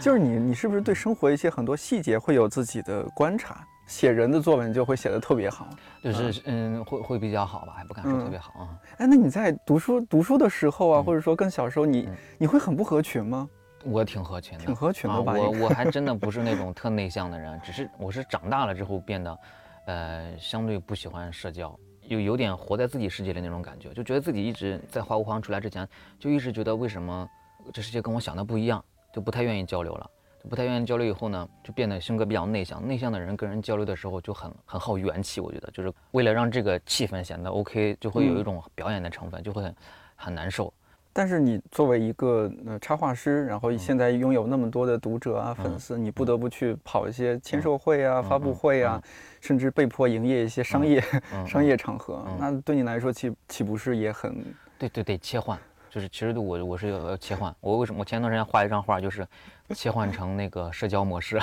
[0.00, 3.64] 就是你，你是不是对生活一些很多细节会有自己的观察？
[3.90, 5.68] 写人的作文就会写的特别好，
[6.00, 8.78] 就是嗯，会会比较好吧，还不敢说特别好啊。
[8.98, 13.48] 哎，那你在读书读书的时候啊，或者说更小时候，你你会很不合群吗？
[13.82, 15.32] 我挺合群的，挺合群的吧？
[15.32, 19.38] 我我还真的 不是那种特内向的人，只是我是长大了之后变得，
[19.86, 21.76] 呃，相对不喜欢社交。
[22.06, 25.86] 有有点活在自己世界里那种感觉，就觉得自己一直在花无黄出来之前，
[26.18, 27.28] 就一直觉得为什么
[27.72, 30.10] 这世界跟我想的不一样，就不太愿意交流了，
[30.42, 31.06] 就不太愿意交流。
[31.06, 32.86] 以后呢，就变得性格比较内向。
[32.86, 39.74] 内向的人跟人交流的时候就很很耗元气，我觉得就是为了让这个气氛显得 OK，就会有一种表演的成分，就会很
[40.16, 40.72] 很难受。
[41.12, 49.02] 但是你作为一个呃插画师，然后现在拥有那么多的读者啊粉丝，你不得不去跑一些签售会啊、发布会啊，
[49.40, 51.02] 甚至被迫营业一些商业
[51.44, 54.40] 商业场合，那对你来说岂岂不是也很？
[54.78, 55.58] 对对对，切换
[55.90, 57.52] 就是其实我我是要切换。
[57.60, 59.26] 我为什么我前段时间画一张画，就是
[59.74, 61.40] 切换成那个社交模式。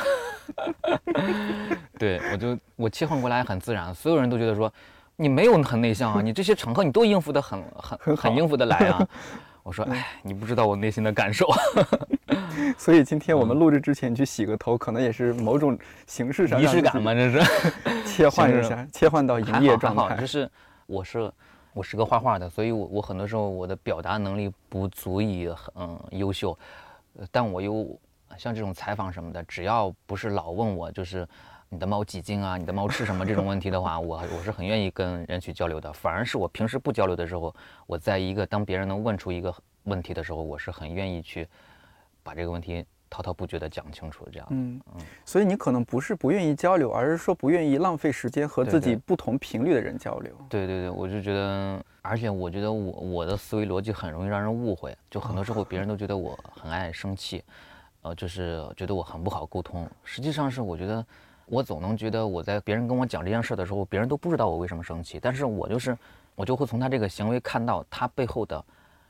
[1.98, 4.72] 对我就我切换过来很自然，所有人都觉得说
[5.16, 9.08] 你没有很内向啊，你这些场合你都应付的很很很应付的来啊。
[9.64, 11.46] 我说，哎，你不知道我内心的感受，
[12.78, 17.42] 所以今天我们录制之前去洗个头，可能也是某种形式上仪式感嘛，这是
[18.06, 20.16] 切换一下，切换到营业状态。
[20.16, 20.50] 就是
[20.86, 21.30] 我是
[21.74, 25.74] 我是个画画的，所以我我很多时候我的表达能力不足以很
[26.12, 26.58] 优秀，
[27.30, 28.00] 但我又
[28.38, 31.28] 像这种采访什么的，只要不是老问我就是。
[31.70, 32.56] 你的猫几斤啊？
[32.56, 33.26] 你的猫吃什么？
[33.26, 35.92] 这种问题的话，我我是很愿意跟人去交流的。
[35.92, 37.54] 反而是我平时不交流的时候，
[37.86, 41.46] 我在一个当别人能问出一个问题的时候，我是很愿意去
[42.24, 44.26] 把这个问题滔滔不绝地讲清楚。
[44.32, 45.02] 这样，嗯嗯。
[45.26, 50.32] 所以你可能不是不愿意交流，而是说不愿意浪费时间和自己不同频率的人交流。
[50.48, 57.44] 对对对，我就觉得，而且我觉得我我的思维逻辑很容易让人误会，就很多时候别人都觉得我很爱生气，
[58.08, 59.90] 呃，就是觉得我很不好沟通。
[60.04, 61.06] 实际上是我觉得。
[61.50, 65.98] 我总能觉得我在别人跟我讲这件事的时候，别人都不知道我为什么生气，但是我就是，
[66.36, 68.62] 我就会从他这个行为看到他背后的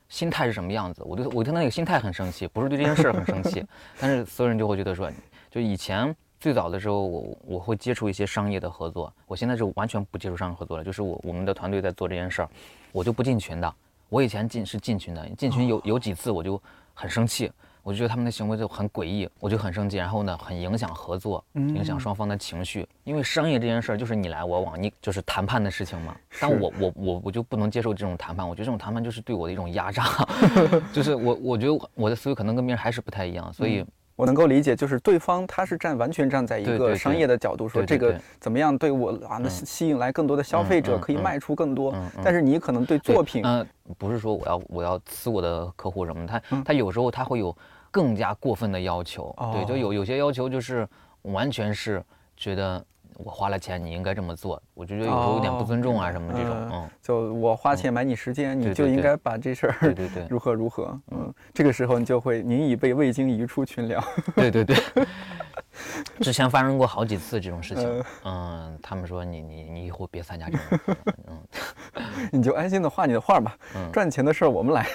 [0.08, 1.02] 心态是什么样子。
[1.04, 3.66] 我对我对他那个心态很生气，不是对这件事很生气。
[4.00, 5.12] 但是所有人就会觉得说，
[5.50, 10.84] 就以前最早的时候，我我会接触一些商业的合作，我现在是完全不接触商业合作了。
[10.84, 12.50] 就是我我们的团队在做这件事儿，
[12.92, 13.74] 我就不进群的。
[14.10, 16.62] 我以前进是进群的，进群有有几次我就
[16.94, 17.52] 很生气。
[17.88, 22.86] 我就觉得他们的行为就很诡异，我就很生气，然后呢，很影响合作，影响双方的情绪。
[23.06, 26.14] 因为商业这件事儿就是你来我往，你就是谈判的事情嘛。
[26.38, 30.04] 但我我我我就不能接受这种谈判，我觉得这种谈判就是对我的一种压榨，
[30.92, 33.86] 就是我我觉得我的思维可能跟别人还是不太一样，所以。
[34.18, 41.94] 我能够理解，就是对方他是站完全站在一个商业的角度说这个怎么样对我啊，能吸引来更多的消费者，可以卖出更多。
[42.24, 43.64] 但是你可能对作品，嗯，
[43.96, 47.56] 不是说我要我要呲我的客户什么，他他有时候他会有
[47.92, 50.88] 更加过分的要求，对，就有有些要求就是
[51.24, 52.04] 完全是
[52.36, 52.84] 觉得。
[53.20, 54.62] 我花了钱，你应该这么做。
[54.76, 56.56] 我就觉得有时候有点不尊重啊，什么这种。
[56.72, 60.96] 嗯，就我花钱买你时间，你就应该把这事儿对对对如何如何。
[61.10, 64.00] 嗯，这个时候你就会您已被未经移出群聊。
[64.38, 64.78] 对对对，
[66.22, 68.04] 之前发生过好几次这种事情。
[68.24, 70.96] 嗯，他们说你你你以后别参加这种。
[71.26, 71.42] 嗯，
[72.32, 73.58] 你就安心的画你的画吧。
[73.76, 74.88] 嗯，赚钱的事儿我们来。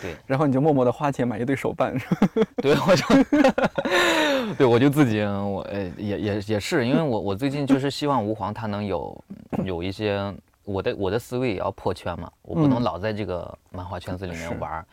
[0.00, 1.94] 对，然后你就默默的花钱买一对手办，
[2.62, 9.24] 对，我就， 对，我就自己，我呃也也也是，因为我我最近就是希望吾皇他能有
[9.64, 10.34] 有一些
[10.64, 14.84] 我的我的思维也要破圈嘛，我不能老在这个漫画圈子里面玩。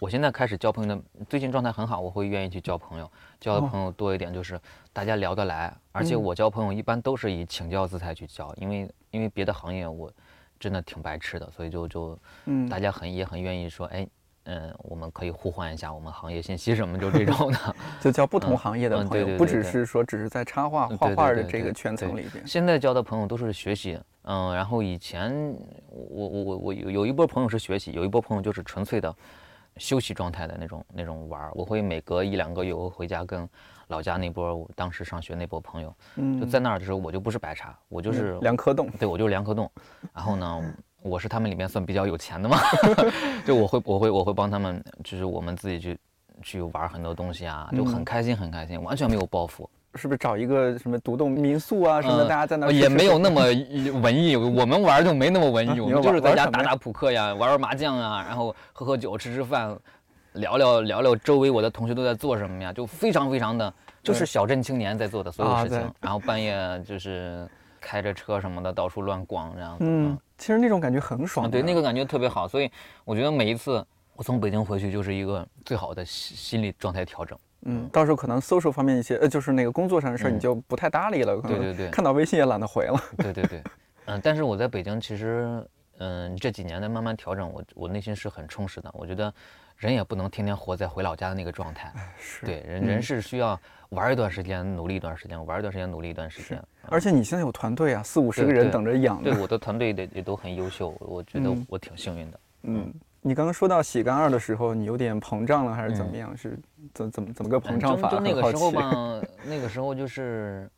[0.00, 3.08] 我现在开始交朋友的，最近状态很好，我会愿意去交朋友，
[3.40, 4.60] 交的朋友多一点，就是
[4.92, 10.10] 大家聊得来，而且我交朋友一般都是以请教姿态去交，因为因为别的行业我
[10.58, 14.06] 真的挺白痴的，所以就就嗯，大家很也很愿意说，哎。
[14.44, 22.44] 嗯，我们可以互换一下我们行业信息什么，就这种的， 就交不同行业的朋友，不只是说只是在插画画画的这个圈层里边。
[22.46, 25.32] 现在交的朋友都是学习，嗯，然后以前
[25.88, 29.14] 我我我我有有一波朋友是学习，有一波朋友就是纯粹的
[29.76, 31.48] 休息状态的那种那种玩。
[31.54, 33.48] 我会每隔一两个月我回家跟
[33.86, 39.70] 老家那波当时上学那波朋友，嗯，就在那儿的时候我就不是白茶，我就是梁科栋，对我就是梁科栋，
[40.12, 40.62] 然后呢。
[41.02, 42.58] 我是他们里面算比较有钱的嘛，
[43.44, 45.98] 就我会我会我会帮他们，就是我们自己去
[46.42, 49.66] 去玩很多东西啊，就很开心很开心，完全没有包袱。
[49.94, 53.42] 是不是找一个什么独栋民宿啊什么的，大家在那也没有那么
[54.00, 59.76] 文艺，我们玩就没那么文艺， 我们就是在家打打扑克呀，玩玩麻将啊，然后喝喝酒吃吃饭，
[60.34, 63.70] 聊聊聊聊周围我的同学都在做什么呀，就非常非常的
[64.02, 67.46] 就是小镇青年在做的所有事情，然后半夜就是
[67.78, 69.84] 开着车什么的到处乱逛这样子。
[69.86, 70.18] 嗯。
[70.42, 72.68] 其实那种感觉很爽，对，那个感觉特别好，所以
[73.04, 77.38] 我觉得每一次我从北京回去就是一个最好的心心理状态调整。
[77.64, 81.40] 嗯，到时候可能 social 方面一些，呃，就是那个工作上的事儿，你就不太搭理了。
[81.42, 83.00] 对对对，看到微信也懒得回了。
[83.18, 83.62] 对对对，
[84.06, 85.64] 嗯，但是我在北京其实，
[86.04, 88.90] 嗯，这几年的慢慢调整，我我内心是很充实的。
[88.92, 89.32] 我觉得
[89.76, 91.92] 人也不能天天活在回老家的那个状态。
[92.18, 92.44] 是。
[92.44, 93.58] 对，人人是需要
[93.90, 96.60] 玩一段时间，努力一段时间，玩一段时间，努力一段时间。
[96.88, 99.22] 而且你现在有团队啊，四五十个人等着养。
[99.22, 102.40] 对，我的团队也也都很优秀，我觉得我挺幸运的。
[102.62, 106.36] 嗯，你刚刚说到《喜干二》的时候，你有点膨胀了，还是怎么样？
[106.36, 106.58] 是
[106.92, 108.10] 怎怎么怎么个膨胀法？
[108.10, 110.68] 就那个时候吧， 那个时候就是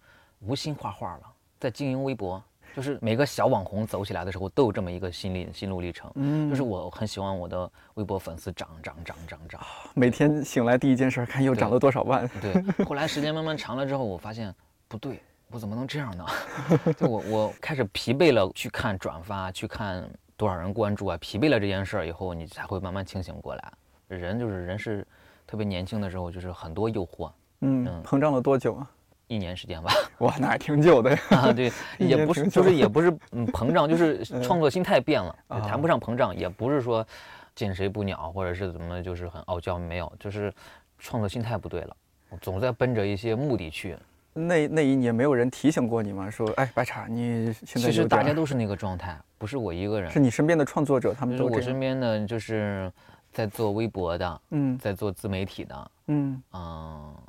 [0.41, 1.23] 无心画画了，
[1.59, 2.43] 在经营微博。
[2.75, 6.11] 就是每个小网红走起来的时候，都有这么一个心理心路历程。
[6.17, 9.61] 嗯，就是我很喜欢我的微博粉丝涨涨涨涨涨，
[9.95, 12.29] 每天醒来第一件事看又涨了多少万。
[12.41, 14.55] 对，后来时间慢慢长了之后，我发现
[14.89, 15.21] 不对。
[15.51, 16.27] 我怎么能这样呢？
[16.99, 23.73] 就我我开始疲惫了，去看转发，去看多少人关注啊，疲惫了这件事儿以后，你才会慢慢清醒过来。
[24.09, 25.07] 人就是人是
[25.47, 27.31] 特别年轻的时候，就是很多诱惑。
[27.61, 28.91] 嗯，膨胀了多久啊？
[29.27, 29.93] 一年时间吧。
[30.19, 31.53] 哇，那还挺久的呀。
[31.53, 37.07] 对， 也不是，就是也不是嗯 膨胀，就是创作心态变了，谈不上膨胀，也不是说
[37.55, 40.53] 见谁不鸟或者是怎么就是很傲娇，没有，就是
[40.99, 41.97] 创作心态不对了，
[42.41, 43.97] 总在奔着一些目的去。
[44.37, 46.29] 那那一年没有人提醒过你吗？
[46.29, 52.93] 说，哎，白茶，你现在其实大家都是那个状态，不是我一个人，是你身边的创作者，他们都我身边的就是
[53.33, 57.24] 在做微博的，嗯，在做自媒体的，嗯嗯，就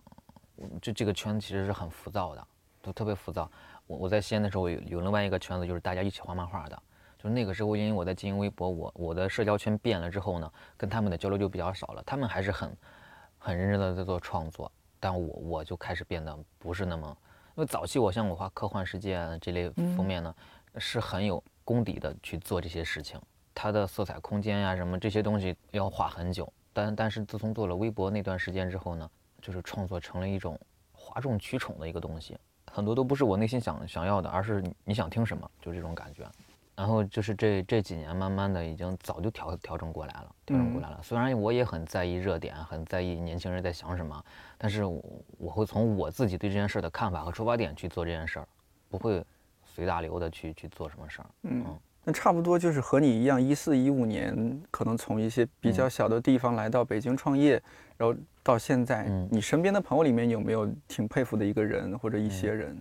[0.81, 2.47] 这个圈子其实是很浮躁的，
[2.81, 3.49] 都特别浮躁。
[3.87, 6.83] 我我在西安的时候有有另外一个圈子，就是大家一起画漫画的，
[7.17, 12.75] 就那个时候因为我在经营微博，我我的社交圈变了之后呢，跟他们的交流就比较少了，他们还是很
[13.37, 14.71] 很认真的在做创作。
[14.99, 17.15] 但我我就开始变得不是那么，
[17.55, 20.33] 因为早期我像我画科幻世界这类封面呢，
[20.77, 23.21] 是很有功底的去做这些事情，
[23.53, 26.51] 它的色彩空间呀什么这些东西要画很久。
[26.73, 29.09] 但但是自从做了微博那段时间之后呢，
[29.45, 30.59] 就是创作成了一种
[30.91, 32.35] 哗众取宠的一个东西，
[32.71, 36.23] 很多都不是我内心想想要的，而是你想听什么，就这种感觉。
[36.75, 40.99] 然后就是这这几年，慢慢的已经早就调调整过来了，调整过来了。
[41.03, 44.25] 虽然我也很在意热点，很在意年轻人在想什么，
[44.57, 48.47] 但是我会从我自己对这件事的看法和出发点去做这件事儿，
[48.89, 49.23] 不会
[49.63, 51.27] 随大流的去去做什么事儿。
[51.43, 51.63] 嗯，
[52.03, 57.61] 那差不多就是和你一样，一四一五年可能从一些比较小的地方来到北京创业，
[57.95, 58.13] 然后
[58.45, 62.77] 到现在，你身边的朋友里面有没有挺佩服的一个人或者一些人？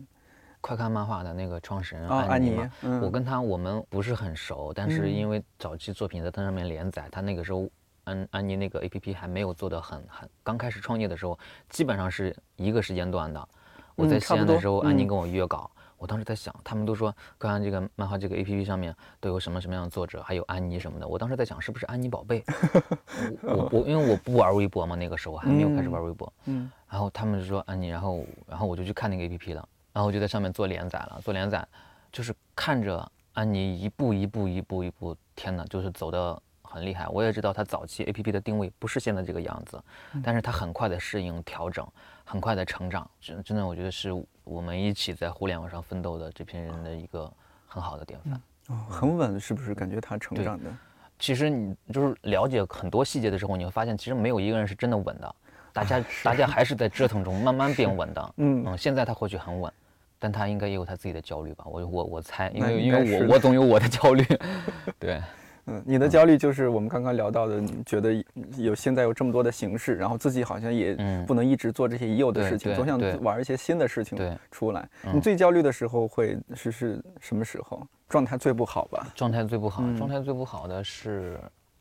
[0.61, 2.59] 快看漫画的那个创始人安妮，
[3.01, 7.67] 我跟他我们不是很熟，但是因为早期作品在他上面连载，他那个时候
[8.05, 11.39] 安安妮那个 A P P 还没有做得很很，刚开始创业的时候，
[11.71, 13.49] 基本上是一个时间段的。
[13.95, 15.71] 我在西安的时候，安妮跟我约稿，
[16.05, 22.45] 我当时在想，他们都说看看这个漫画这个 A P P 上面都有什么什么样的作者，还有安妮什么的，我当时在想是不是安妮宝贝？
[23.41, 29.67] 我我因为我不玩微博嘛，那个时候还没有开始玩微博，嗯，然后他们就说安妮，然后然后我就去看那个 A P P 了。
[29.95, 31.67] 然后我就在上面做连载了，做连载，
[32.13, 37.09] 就是看着安妮一步一步一步一步，天哪，就是走的很厉害。
[37.09, 39.83] 我也知道她早期 A P P 的定位不是现在这个样子，
[40.23, 41.89] 但是她很快的适应调整，
[42.25, 43.09] 很快的成长。
[43.21, 44.11] 真真的，我觉得是
[44.43, 47.31] 我们一起在互联网上奋斗的这批人的一个
[47.67, 48.41] 很好的典范。
[48.69, 49.75] 哦，很稳，是不是？
[49.75, 50.71] 感觉他成长的。
[51.19, 55.35] 其实你就是了解很多细节的时候，你会发现，其实没有一个人是真的稳的，
[55.73, 58.33] 大家 大家还是在折腾中慢慢变稳的。
[58.39, 59.73] 嗯嗯，现在他或许很稳。
[60.17, 61.67] 但他应该也有他自己的焦虑吧？
[61.67, 64.25] 我我我猜，因为因为我我总有我的焦虑。
[64.99, 65.21] 对，
[65.67, 68.25] 嗯，你的焦虑就是我们刚刚聊到的，觉得
[68.57, 70.97] 有现在有这么多的形式，然后自己好像也
[71.27, 74.89] 不能一直做这些已有的事情，总想玩一些新的事情出来。
[75.13, 77.87] 你最焦虑的时候会是是什么时候？
[78.09, 79.07] 状态最不好吧？
[79.15, 81.41] 状态最不好，状态最不好的是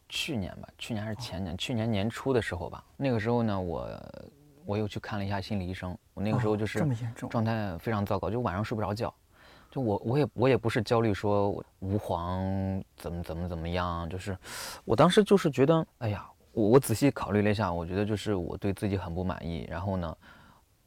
[0.10, 0.68] 去年吧？
[0.78, 1.58] 去年还是前年？
[1.58, 2.84] 去年年初的时候吧。
[2.98, 3.90] 那个时候呢，我。
[4.66, 6.80] 我又去看了一下心理医生，我那个时候就是
[7.30, 9.14] 状态非常糟糕，就晚上睡不着觉。
[9.74, 11.50] 就我我也我也不是焦虑说
[11.80, 12.40] 吾皇
[12.96, 14.38] 怎么怎么怎么样，就是
[14.86, 19.66] 我当时就是觉得，哎呀，我我仔细考虑了一下，我觉得就是我对自己很不满意。
[19.68, 20.16] 然后呢，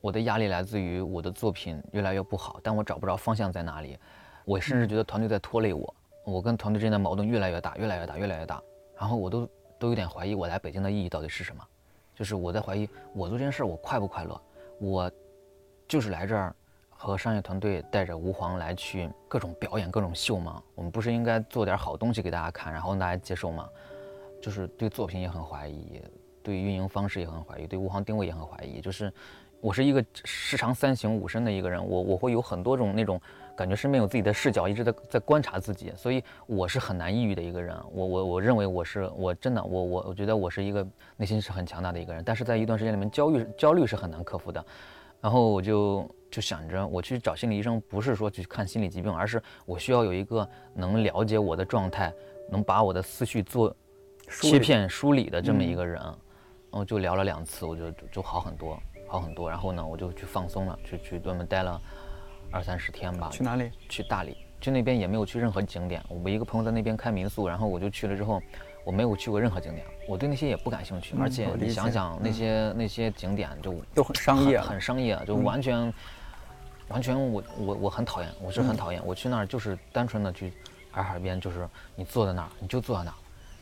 [0.00, 3.98] 我的压力来自于我的作品越来越不好，但我找不着方向在哪里。
[4.44, 5.92] 我甚至觉得团队在拖累我，
[6.24, 8.62] 我跟团队之间的矛盾越来越大，越来越大，越来越大。
[8.96, 9.48] 然后我都
[9.80, 11.60] 都有点怀疑我来北京的意义到底是什么。
[12.14, 14.40] 就是我在怀疑，我做这件事我快不快乐？
[14.78, 15.10] 我
[15.88, 16.54] 就是来这儿
[16.96, 20.62] 和商业团队带着吴黄来去各种表演、各种秀吗？
[20.74, 23.68] 我们不是应该做点好东西给大家看，然后大家接受吗？
[24.40, 26.00] 就是对作品也很怀疑，
[26.42, 28.80] 对运营方式也很怀疑，对吴黄定位也很怀疑。
[28.80, 29.12] 就是
[29.60, 33.20] 我是一个时常三省吾身的一个人，我我会有很多种那种。
[33.56, 37.74] 感觉身边有自己的视角，一直在在观察自己，所以我是很难抑郁的一个人。
[37.90, 40.86] 我我我认为我是我真的我我我觉得我是一个
[41.16, 44.62] 内心是很强大的一个人，但是在一段时间里面焦虑焦虑是很难克服的。
[45.22, 52.12] 然后我就就想着我去找心理医生，不是说去看心理疾病，而是我需要有一个能了解我的状态，
[52.50, 53.74] 能把我的思绪做
[54.28, 56.00] 切片梳理的这么一个人。
[56.68, 59.48] 然后就聊了两次，我就就好很多，好很多。
[59.48, 61.80] 然后呢，我就去放松了，去去专门待了。
[62.50, 63.30] 二三十天吧。
[63.30, 63.70] 去哪里？
[63.88, 64.36] 去大理。
[64.60, 66.02] 去那边也没有去任何景点。
[66.08, 68.42] 我一个朋友在那边开民宿，然后我就去了之后，
[68.86, 71.16] 我没有去过任何景点，我对那些也不感兴趣。
[71.20, 75.92] 而且你想想那些那些景点就都很商业，很商业，就完全
[76.86, 79.02] 完全我我我很讨厌，我是很讨厌。
[79.04, 80.52] 我去那儿就是单纯的去
[80.92, 83.14] 洱海边，就是你坐在那儿，你就坐在那儿，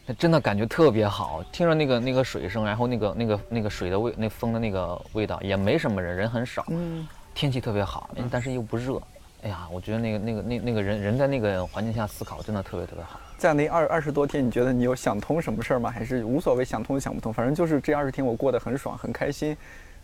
[0.05, 6.63] 那真的感觉特别好，听着那个那个水声，然后那个那个那个水的味，那风的那个味道，也没什么人，人很少。
[6.69, 7.09] 嗯。
[7.35, 9.03] 天气特别好，但是又不热。
[9.45, 13.21] 哎呀，我觉得那个、那个、那那个人人在那个环境下思考，真的特别特别好。
[13.37, 15.91] 在那二二十多天，你觉得你有想通什么事儿吗？
[15.91, 17.31] 还是无所谓想通想不通？
[17.31, 19.57] 反正就是这二十天我过得很爽，很开心。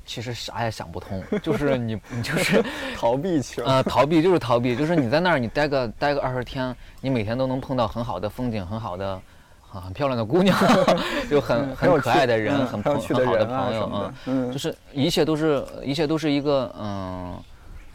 [0.05, 2.63] 其实啥也想不通， 就是你你就是
[2.95, 3.71] 逃避去了。
[3.71, 9.21] 呃，逃避就是逃避，就是你在那儿你待个待个二十天，你每天都能碰到很好的风景，很好的。
[9.73, 10.59] 很漂亮的姑娘，
[11.31, 17.41] 就很很可爱的人，很很好的朋友嗯，就是一切都是一切都是一个嗯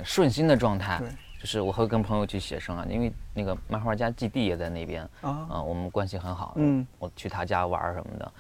[0.01, 1.01] 顺心的状态。
[1.45, 6.53] 就是我会跟朋友去写生啊，因为那个漫画家基地也在那边啊，我们关系很好。
[6.55, 8.31] 嗯，我去他家玩什么的，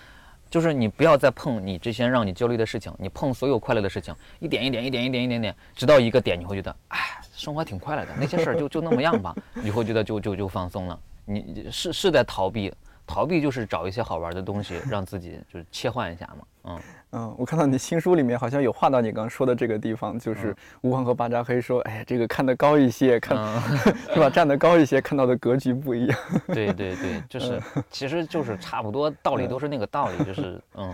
[0.49, 6.97] 就是你不要再碰你这些让你焦虑的事情，你碰所有快乐的事情，一点一点一点一点一点点，直到一个点，你会觉得哎，
[7.31, 10.99] 生活挺快乐的，那些事儿就就那么样吧，你会觉得就就就放松了。
[11.25, 12.73] 你是是在逃避。
[13.07, 16.47] 逃避就是找一些好玩的东西，让自己就是切换一下嘛。
[16.63, 16.79] 嗯
[17.15, 23.37] 嗯，我看到你新书里面好像有画到你刚刚说的这个地方，就是吴黄和巴扎黑说：“哎呀，这个看得高一些，看
[24.13, 24.29] 是吧？
[24.29, 26.19] 站得高一些，看到的格局不一样。
[26.53, 30.93] ”对对对，就是其实就是差不多道理都是那个道理，就是 嗯。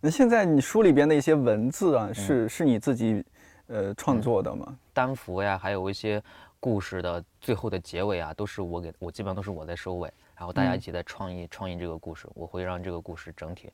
[0.00, 3.24] 那现在你书里边的一些文字啊，是是你自己
[3.68, 4.76] 呃创作的吗？
[4.92, 6.22] 单幅呀，还有一些。
[6.64, 13.68] 故事的最后的结尾啊，都是我给我基本上都是我在收尾，然后大家一起在创意创意这个故事，我会让这个故事整体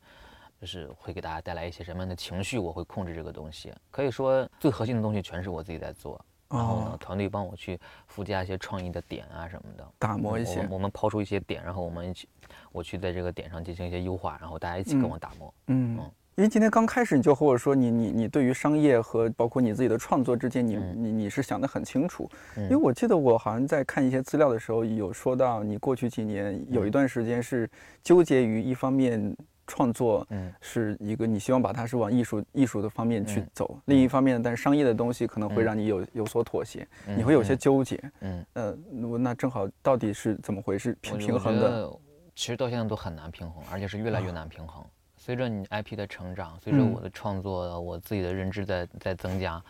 [0.59, 3.73] 就是会给大家带来一些什么样的情绪，我会控制这个东西。
[3.89, 10.67] 可以说最核心的东西全是我自己在做，然后呢，团队帮我去附加一些创意的点啊什么的，打磨一些。
[10.69, 12.27] 我们抛出一些点，然后我们一起
[12.71, 15.53] 我去在这个点上进行一些优化，然后大家一起跟我打磨。
[15.67, 15.99] 嗯。
[16.35, 22.29] 因为今天刚开始你就和我说，你你你对于商业和包括你自己的创作之间，你你你是想得很清楚。
[22.55, 27.69] 因为我记得我好像在看一些资料的时候，有说到你过去几年有一段时间是
[28.01, 29.35] 纠结于一方面
[29.69, 38.11] 创作，嗯，是一个你希望把它是往艺术艺术的方面去走，另一方面，但是商业的东西可能会让你有有所妥协，你会有些纠结。
[38.21, 38.75] 嗯，呃，
[39.19, 40.97] 那正好到底是怎么回事？
[41.01, 41.87] 平平衡的，
[42.35, 44.83] 其实到现在都很难平衡，而且是越来越难平衡。
[45.15, 49.61] 随着你 IP 的成长，随着我的创作，我自己的认知在在增加，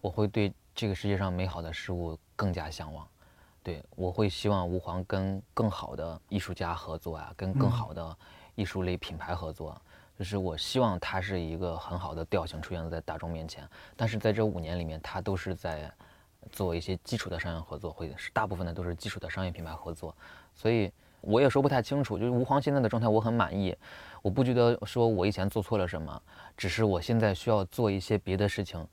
[0.00, 3.06] 我会对这个世界上美好的事物更加向往。
[3.62, 8.16] 对我会希望吾皇跟更好的艺术家合作啊，跟更好的
[8.54, 9.80] 艺术类品牌合作，
[10.18, 13.68] 就是我希望它是一个很好的调性出现在大众面前。
[13.96, 15.92] 但是在这五年里面，它都是在
[16.52, 20.14] 做一些基础的商业合作，会是大部分的都是基础的商业品牌合作，
[20.54, 22.18] 所以我也说不太清楚。
[22.18, 23.76] 就是吾皇现在的状态，我很满意。
[24.22, 26.22] 我不觉得说我以前做错了什么，
[26.56, 28.86] 只是我现在需要做一些别的事情，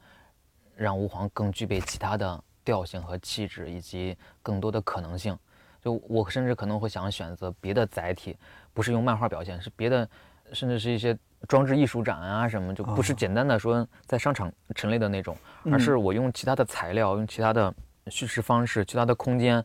[0.75, 5.37] 让吾皇更具备其他的调性和气质，以及更多的可能性。
[5.81, 8.37] 就我甚至可能会想选择别的载体，
[8.73, 10.07] 不是用漫画表现，是别的，
[10.53, 11.17] 甚至是一些
[11.47, 15.35] 装置艺术展啊什么，就不是简单的说在商场陈列的那种，
[15.71, 17.73] 而是我用其他的材料，用其他的
[18.07, 19.63] 叙事方式，其他的空间，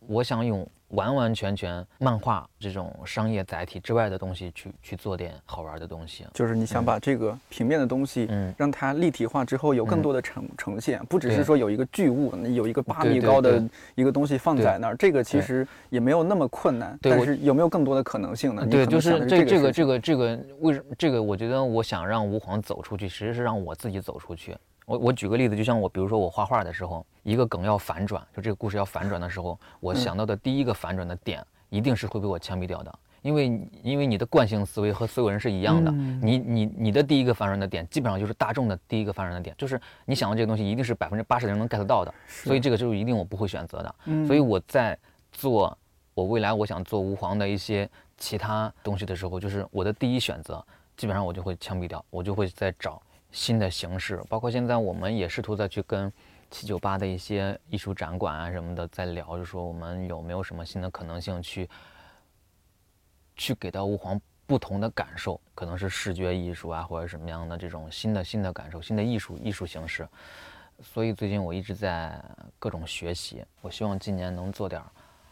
[0.00, 0.68] 我想用。
[0.94, 13.62] 完完全全漫画这种商业载体之外的东西，去去做点好玩的东西，就是你想把这个平面的东西，嗯，让它立体化之后有更多的呈呈现，不只是说有一个巨物，有一个八米高的
[13.94, 16.98] 一个东西放在那儿，这个其实也没有那么困难。
[17.02, 18.66] 但是有没有更多的可能性呢？
[18.66, 21.24] 对，就是这这个这个这个为什这个？
[21.24, 24.54] 我觉得我想让吾皇走出去，其实是让我自己走出去。
[24.84, 43.94] 我我举个例子，就像我，比如说我画画的时候，一个梗要反转，就这个故事要反转的时候，我想到的第一个反转的点，一定是会被我枪毙掉的，因为因为你的惯性思维和所有人是一样的，你你你的第一个反转的点，基本上就是大众的第一个反转的点，就是你想的这个东西一定是百分之八十的人能 get 到的，所以这个就是一定我不会选择的。
[44.26, 44.98] 所以我在
[45.32, 45.76] 做
[46.12, 50.62] 我未来我想做吾皇的一些其他东西的时候，就是我的第一选择，
[50.96, 53.00] 基本上我就会枪毙掉，我就会在找。
[53.34, 56.10] 新的形式，包括现在我们也试图再去跟
[56.52, 61.68] 七九八的一些艺术展馆啊什么的在聊，就说我们有没有什么新的可能性去
[63.34, 70.08] 去给到吾皇不同的感受，可能是视觉艺术啊，或者什么样的这种新的新的感受，新的艺术艺术形式。
[70.80, 72.22] 所以最近我一直在
[72.60, 74.80] 各种学习，我希望今年能做点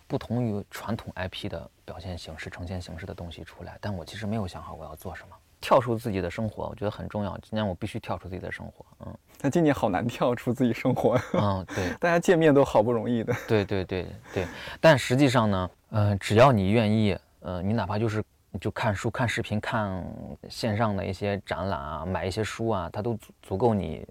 [0.09, 5.37] 不同于传统 IP 的表现形式、呈现形式的东西出来，但我其实没有想好我要做什么。
[5.63, 7.31] 跳出自己的生活，我觉得很重要。
[7.39, 9.15] 今年我必须跳出自己的生活，嗯。
[9.41, 11.91] 但今年好难跳出自己生活，嗯，对。
[11.99, 14.47] 大家见面都好不容易的，对对对对。
[14.81, 18.23] 但实际上呢，呃，只要你愿意，呃，你哪怕就是
[18.61, 20.05] 就看书、看视频、看
[20.49, 24.07] 线上的一些展览啊，买一些书啊，它都足足够你。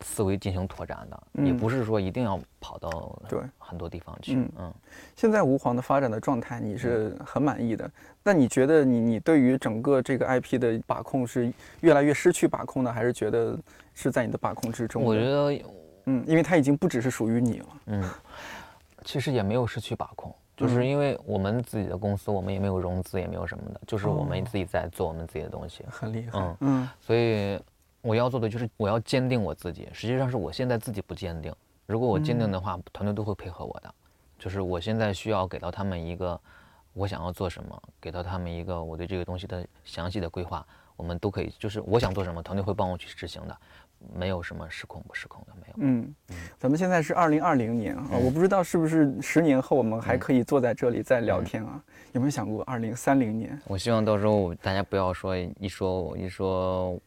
[0.00, 4.34] 思维进行拓展的，也不是说一定要跑到对很多地方去。
[4.58, 4.70] 嗯，
[5.16, 7.90] 现在吾皇的发展的状态你是很满意的，
[8.22, 13.58] 那你觉得你你对于整个这个 IP 的把控是越来越失去把控呢，还是觉得
[13.94, 15.02] 是在你的把控之中？
[15.02, 15.64] 我觉得，
[16.06, 17.66] 嗯，因为它已经不只是属于你了。
[17.86, 18.10] 嗯，
[19.04, 26.38] 其实也没有失去把控，就是因为我们自己的公司，我们也没有融资，也没有什么的，就是我们自己在做我们自己的东西，很厉害。
[26.38, 27.58] 嗯嗯，所以。
[28.04, 31.50] 我要做的就是我要坚定我自己，实际上是我现在自己不坚定。
[31.86, 33.94] 如果我坚定的话，团队都会配合我的。
[34.38, 36.38] 就是我现在需要给到他们一个
[36.92, 41.50] 我想要做什么，给到他们一个我对这个东西的详细的规划，我们都可以。
[41.58, 43.56] 就是我想做什么，团队会帮我去执行的，
[44.12, 45.74] 没有什么失控不失控的，没有。
[45.78, 46.14] 嗯，
[46.58, 51.82] 咱们现在是二零二零年啊，我不知道是不是十年后我们还可以坐在这里再聊天啊？
[52.12, 53.58] 有没有想过二零三零年？
[53.66, 56.98] 我希望到时候大家不要说一说我一说。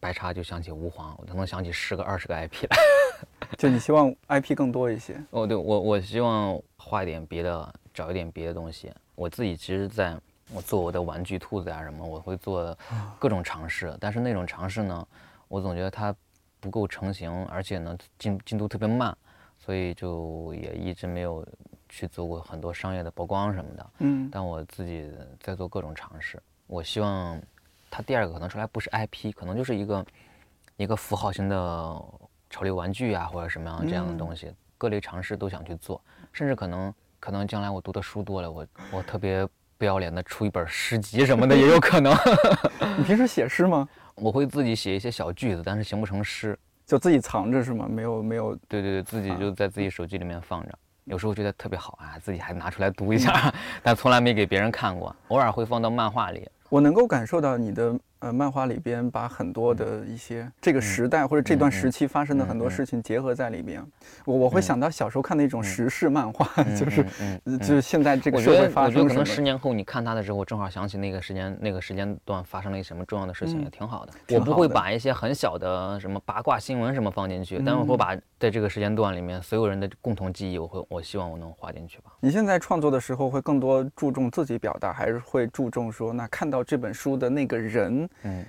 [0.00, 2.76] 白茶就想起吾皇，我都能想起十个二十个 IP 来。
[3.56, 5.18] 就你希望 IP 更多一些？
[5.30, 8.92] 哦，对我我希望画一点别的，找一点别的东西。
[9.14, 10.14] 我自己其实在
[10.52, 12.76] 我做我的玩具兔子啊什么，我会做
[13.18, 13.96] 各种尝试。
[13.98, 15.08] 但是那种尝试呢，
[15.48, 16.14] 我总觉得它
[16.64, 19.14] 不够成型，而且呢进进度特别慢，
[19.58, 21.46] 所以就也一直没有
[21.90, 23.90] 去做过很多商业的曝光什么的。
[23.98, 24.30] 嗯。
[24.32, 27.38] 但我自己在做各种尝试，我希望。
[27.90, 30.04] 它第二个可能出来不是 IP，可能就是一个
[30.76, 31.56] 一个符号型的
[32.50, 36.02] 潮流玩具啊，或者什么样这样的东西，各类尝试都想去做，
[36.32, 39.46] 甚至可能可能将来我读的书多了，我我特别
[39.78, 42.14] 不要脸的出一本诗集什么的也有可能。
[42.96, 43.88] 你平时写诗吗？
[44.14, 47.86] 我会自己写一些小句子，但是形不成诗，就自己藏着是吗？
[47.88, 48.54] 没有没有。
[48.68, 53.52] 对对对，自己就在自己手机里面放着，有时候觉得特别好啊，自己还拿出来读一下，
[53.82, 56.48] 但从来没给别人看过，偶尔会放到漫画里。
[56.68, 57.94] 我能够感受到你的。
[58.20, 63.84] 呃，漫画里边把很多的一些这个时代或者这段时期发生的很多事情结合在里边，
[64.24, 67.04] 我我会想到小时候看的一种时事漫画， 就是
[67.58, 74.12] 就是现在这个社会发生我觉得可能十年后你看它的时候，正好想起那个时间那个时间段发生了一什么重要的事情，也挺好的。
[74.34, 82.12] 我不会把一些很小的什么八卦新闻什么放进去，但我会把在这个时间段里面所有人的共同记忆，我会我希望我能画进去吧。
[82.20, 88.03] 你现在创作的时候会更多注重自己表达，还是会注重说那看到这本书的那个人？
[88.22, 88.44] 嗯，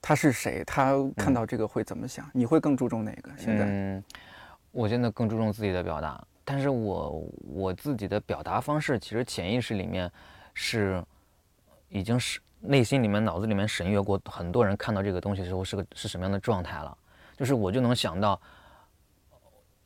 [0.00, 0.62] 他是谁？
[0.64, 2.28] 他看到这个会怎么想？
[2.32, 3.30] 你会更注重哪个？
[3.36, 4.04] 现在，嗯，
[4.70, 10.10] 我现在更注重自己的表达，但是我我自己的表达方式，其实潜意识里面
[10.54, 11.04] 是
[11.88, 16.96] 已经是内心里面、脑子里面审阅过很多人看到这个东西的时候是个是什么样的状态了。
[17.36, 18.40] 就是我就能想到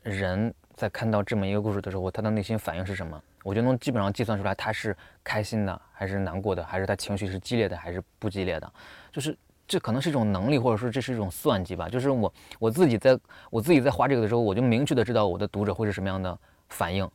[0.03, 8.73] 人在看到这么一个故事的时候，他的内心反应是什么，我就能基本上计算出来他是开心的，还是难过的，还是他情绪是激烈的，还是不激烈的，
[9.13, 9.37] 就是。
[9.65, 11.89] 这可能是一种能力，或者说这是一种算计吧。
[11.89, 16.37] 就是我我自己在我自己在画这个的时候，我就明确的知道我的读者会是什么样的
[16.69, 17.09] 反应。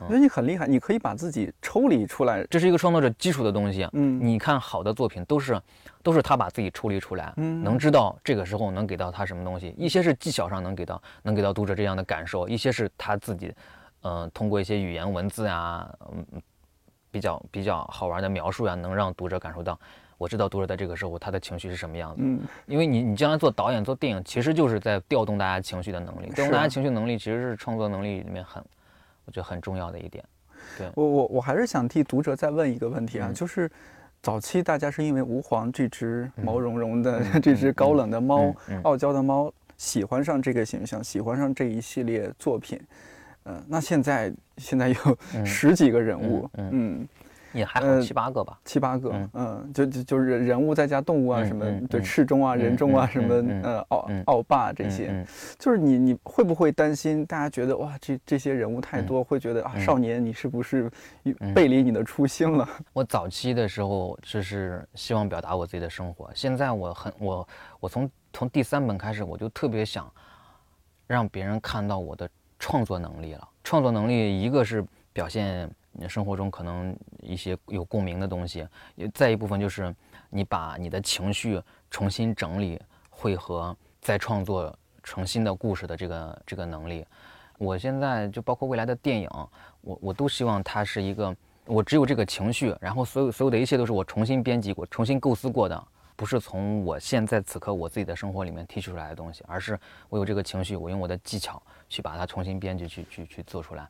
[0.00, 3.88] 我觉得你很厉害，你可以把自己抽离出来，这是一个创作者基础的东西。
[3.92, 5.58] 嗯，你看好的作品都是
[6.02, 9.74] 都是他把自己抽离出来，嗯，能知道这个时候能给到他什么东西。
[9.78, 13.54] 一些是技巧上能给到能给到读者这样的感受，一些是他自己，
[14.02, 16.26] 嗯，通过一些语言文字啊，嗯，
[17.10, 19.78] 比较比较好玩的描述呀，能让读者感受到。
[20.22, 28.62] 我知道读者在这个时候他的情绪是什么样子，嗯，因为你你将来做导演做电影，其实就是在调动大家情绪的能力，调动大家情绪能力其实是创作能力里面很，
[29.24, 30.22] 我觉得很重要的一点。
[30.78, 30.88] 对。
[30.94, 33.68] 我我我还是想替读者再问一个问题啊，就是
[34.22, 38.54] 早期大家是因为吾皇这只毛茸茸的 这只高冷的猫，
[38.84, 42.80] 傲娇的猫，喜欢上这个形象，喜欢上这一系列作品，
[43.46, 47.08] 嗯，那现在现在有十几个人物，嗯。
[47.52, 55.24] 也还好，七八个吧，七八个，嗯，就就就是人物再加动物啊，什么对赤中啊、人中啊，什么呃奥奥霸这些，
[55.58, 60.90] 就是你你会不会担心大家觉得哇这这些人物太多，会觉得啊少年你是不是
[61.54, 62.68] 背离你的初心了？
[62.92, 67.48] 我早期的时候就是希望表达我自己的生活，现在我很我
[67.80, 70.10] 我从从第三本开始我就特别想
[71.06, 72.28] 让别人看到我的
[72.58, 73.48] 创作能力了。
[73.62, 75.70] 创作能力一个是表现。
[75.94, 78.66] 你生活中可能一些有共鸣的东西，
[79.12, 79.94] 再一部分就是
[80.30, 82.80] 你把你的情绪重新整理、
[83.10, 87.06] 汇合，再创作成新的故事的这个这个能力。
[87.58, 89.28] 我现在就包括未来的电影，
[89.82, 91.36] 我我都希望它是一个，
[91.66, 95.86] 我只有这个情绪，然后所有所有的一切都是我重新编辑过、重新构思过的，
[96.16, 99.78] 不是从我现在此刻我自己的生活里面提取出来的东西，而是
[100.08, 103.86] 我有这个情绪，我用我的技巧去把它重新编辑、去去去做出来。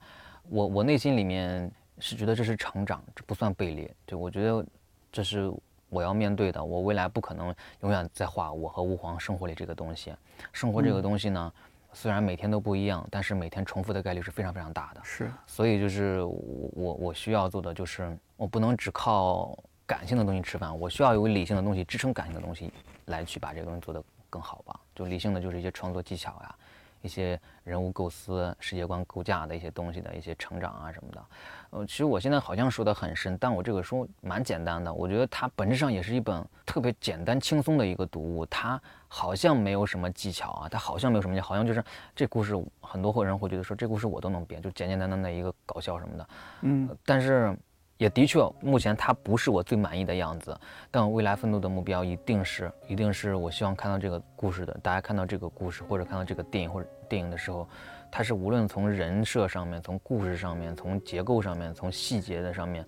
[0.48, 1.70] 我我内心里面。
[2.02, 3.88] 是觉得这是成长，这不算背离。
[4.04, 4.66] 对我觉得，
[5.12, 5.52] 这是
[5.88, 6.62] 我要面对的。
[6.62, 10.12] 我未来不可能永远在画我和吾皇生活里这个东西。
[10.52, 11.52] 生活这个东西呢，
[11.92, 15.00] 虽然每天都不一样，但是每天重复的概率是非常非常大的。
[15.04, 15.30] 是。
[15.46, 22.72] 所以就是我我需要做的就是，我不能只靠感性的东西吃饭，我需要有理性的东西支撑感性的东西，
[23.04, 24.80] 来去把这个东西做得更好吧。
[24.92, 26.56] 就理性的就是一些创作技巧呀。
[27.02, 31.24] 一些人物构思、世界观构架的一些东西的一些成长啊什么的，
[31.70, 34.92] 呃，其实我现在好像说的很深，但我这个书蛮简单的。
[34.92, 41.84] 我觉得它本质上也是一本特别简单轻松的一个读物，它好像没有什么技巧啊，它好像没有什么，好像就是
[42.16, 46.28] 这故事很多人会觉得说这故事我都能编，就简简单单的一个搞笑什么的，
[46.62, 47.56] 嗯，但是。
[48.02, 50.58] 也的确，目前它不是我最满意的样子，
[50.90, 54.76] 但未来奋斗的目标一定是，一定是我希望看到这个故事的。
[54.82, 57.68] 大家看到这个故事，或者看到这个电影或者电影的时候，
[58.10, 62.84] 它是无论从人设上面、从故事上面、从结构上面、从细节的上面，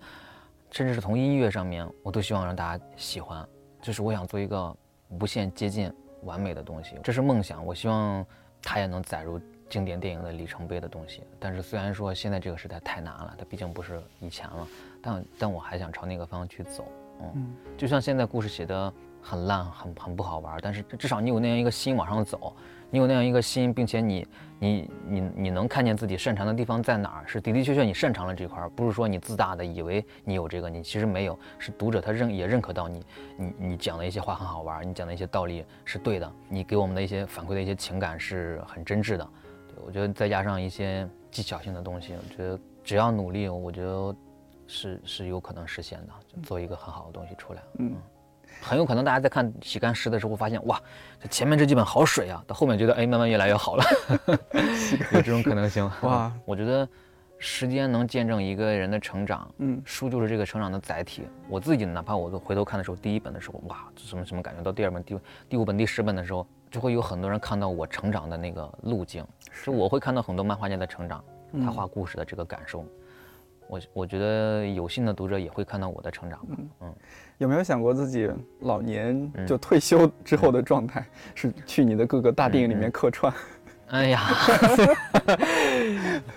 [0.69, 3.47] 甚至是从音乐上面，我都希望让大家喜欢。
[3.81, 4.75] 就是我想做一个
[5.07, 5.89] 无限接近
[6.23, 7.65] 完美的东西，这是梦想。
[7.65, 8.25] 我希望
[8.61, 9.39] 它也能载入
[9.69, 11.23] 经典电影的里程碑的东西。
[11.39, 14.67] 但是虽然说现在这个时代太难了，它毕竟不是以前了。
[15.05, 16.87] 但但我还想朝那个方向去走，
[17.21, 18.91] 嗯，就像现在故事写的
[19.21, 22.55] 很烂，很很不好玩，但是至少你有那样一个心往上走，
[22.89, 24.27] 你有那样一个心，并且你
[24.57, 33.05] 你你你能看见自己擅长的地方在哪儿，是的的确确你擅长了这块，不是说你自大的以为你有这个，你其实没有，是读者他认也认可到你，
[33.37, 39.29] 你你讲的一些话很好玩，你讲的一些道理是对的，你给我们的一些反馈的一些情感是很真挚的，
[39.67, 41.07] 对我觉得再加上一些。
[41.31, 44.15] 技巧性的东西，我觉得只要努力，我觉得
[44.67, 47.61] 是是有可能实现的，就做一个很好的东西出来。
[47.79, 47.95] 嗯。
[48.61, 50.81] 很有可能大家在看洗干湿的时候发现，哇，
[51.19, 53.83] 这前面这几本好水啊，到后面觉得哎，慢慢越来越好了，
[55.11, 55.83] 有这种可能性。
[56.03, 56.87] 哇，我觉得
[57.37, 61.23] 时间能见证一个人的成长，嗯，书就是这个成长的载体。
[61.49, 71.21] 我自己哪怕我都回头看的时候，第一本的时候，哇，什么什么感觉，到第二本、第第五本、第十本的时候，就会有很多人看到我成长的那个路径，是我会看到很多漫画家的成长，
[71.61, 72.85] 他画故事的这个感受。
[73.67, 76.39] 我我觉得有心的读者也会看到我的成长。
[76.49, 76.95] 嗯嗯，
[77.37, 78.29] 有没有想过自己
[78.61, 83.33] 老年就退休之后的状态，是去你的各个大电影里面客串？
[83.89, 84.19] 哎呀，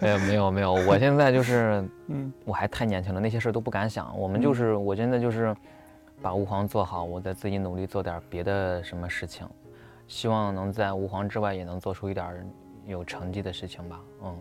[0.00, 4.14] 没有没有没有，我现在就是，嗯，我还太年轻了，那些事儿都不敢想。
[4.18, 5.56] 我们就是，我现在就是
[6.20, 9.48] 把吾皇做好，我再自己努力做点别的什么事情，
[10.06, 12.46] 希望能在吾皇之外也能做出一点
[12.86, 14.00] 有成绩的事情吧。
[14.24, 14.36] 嗯。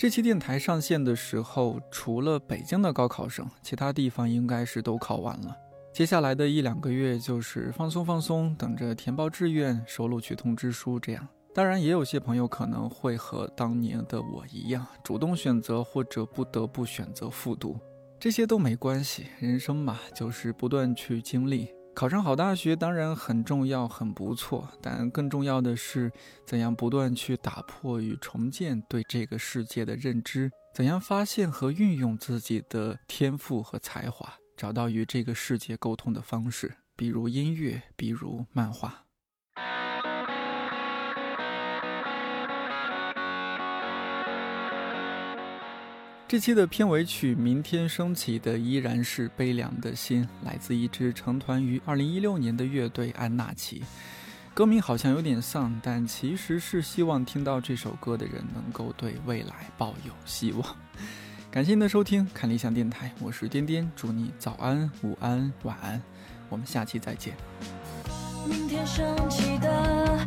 [0.00, 5.54] 这期电台上线的时候，除了北京的高考生，其他地方应该是都考完了。
[5.92, 10.98] 接下来的一两个月就是放松放松，等着填报志愿、收录取通知书。
[10.98, 17.78] 这样，当然也有些朋友可能会和当年的我一样，主动选择或者不得不选择复读，
[18.18, 19.26] 这些都没关系。
[19.38, 21.68] 人生嘛，就是不断去经历。
[22.00, 26.10] 考上好大学当然很重要，很不错，但更重要的是
[26.46, 39.04] 怎样不断去打破与重建对这个世界的认知，怎样发现和运用自己的天赋和才华，找到与这个世界沟通的方式，比如音乐，比如漫画。
[46.30, 53.82] 这期的片尾曲《明天升起的依然是悲凉的心》，来自一支成团于2016年的乐队安纳奇。
[54.54, 60.64] 歌名好像有点丧，但其实是希望听到这首歌的人能够对未来抱有希望。
[61.50, 66.00] 感谢您的收听，看理想电台，我是颠颠，祝你早安、午安、晚安，
[66.48, 67.34] 我们下期再见。
[68.48, 70.24] 明天升起的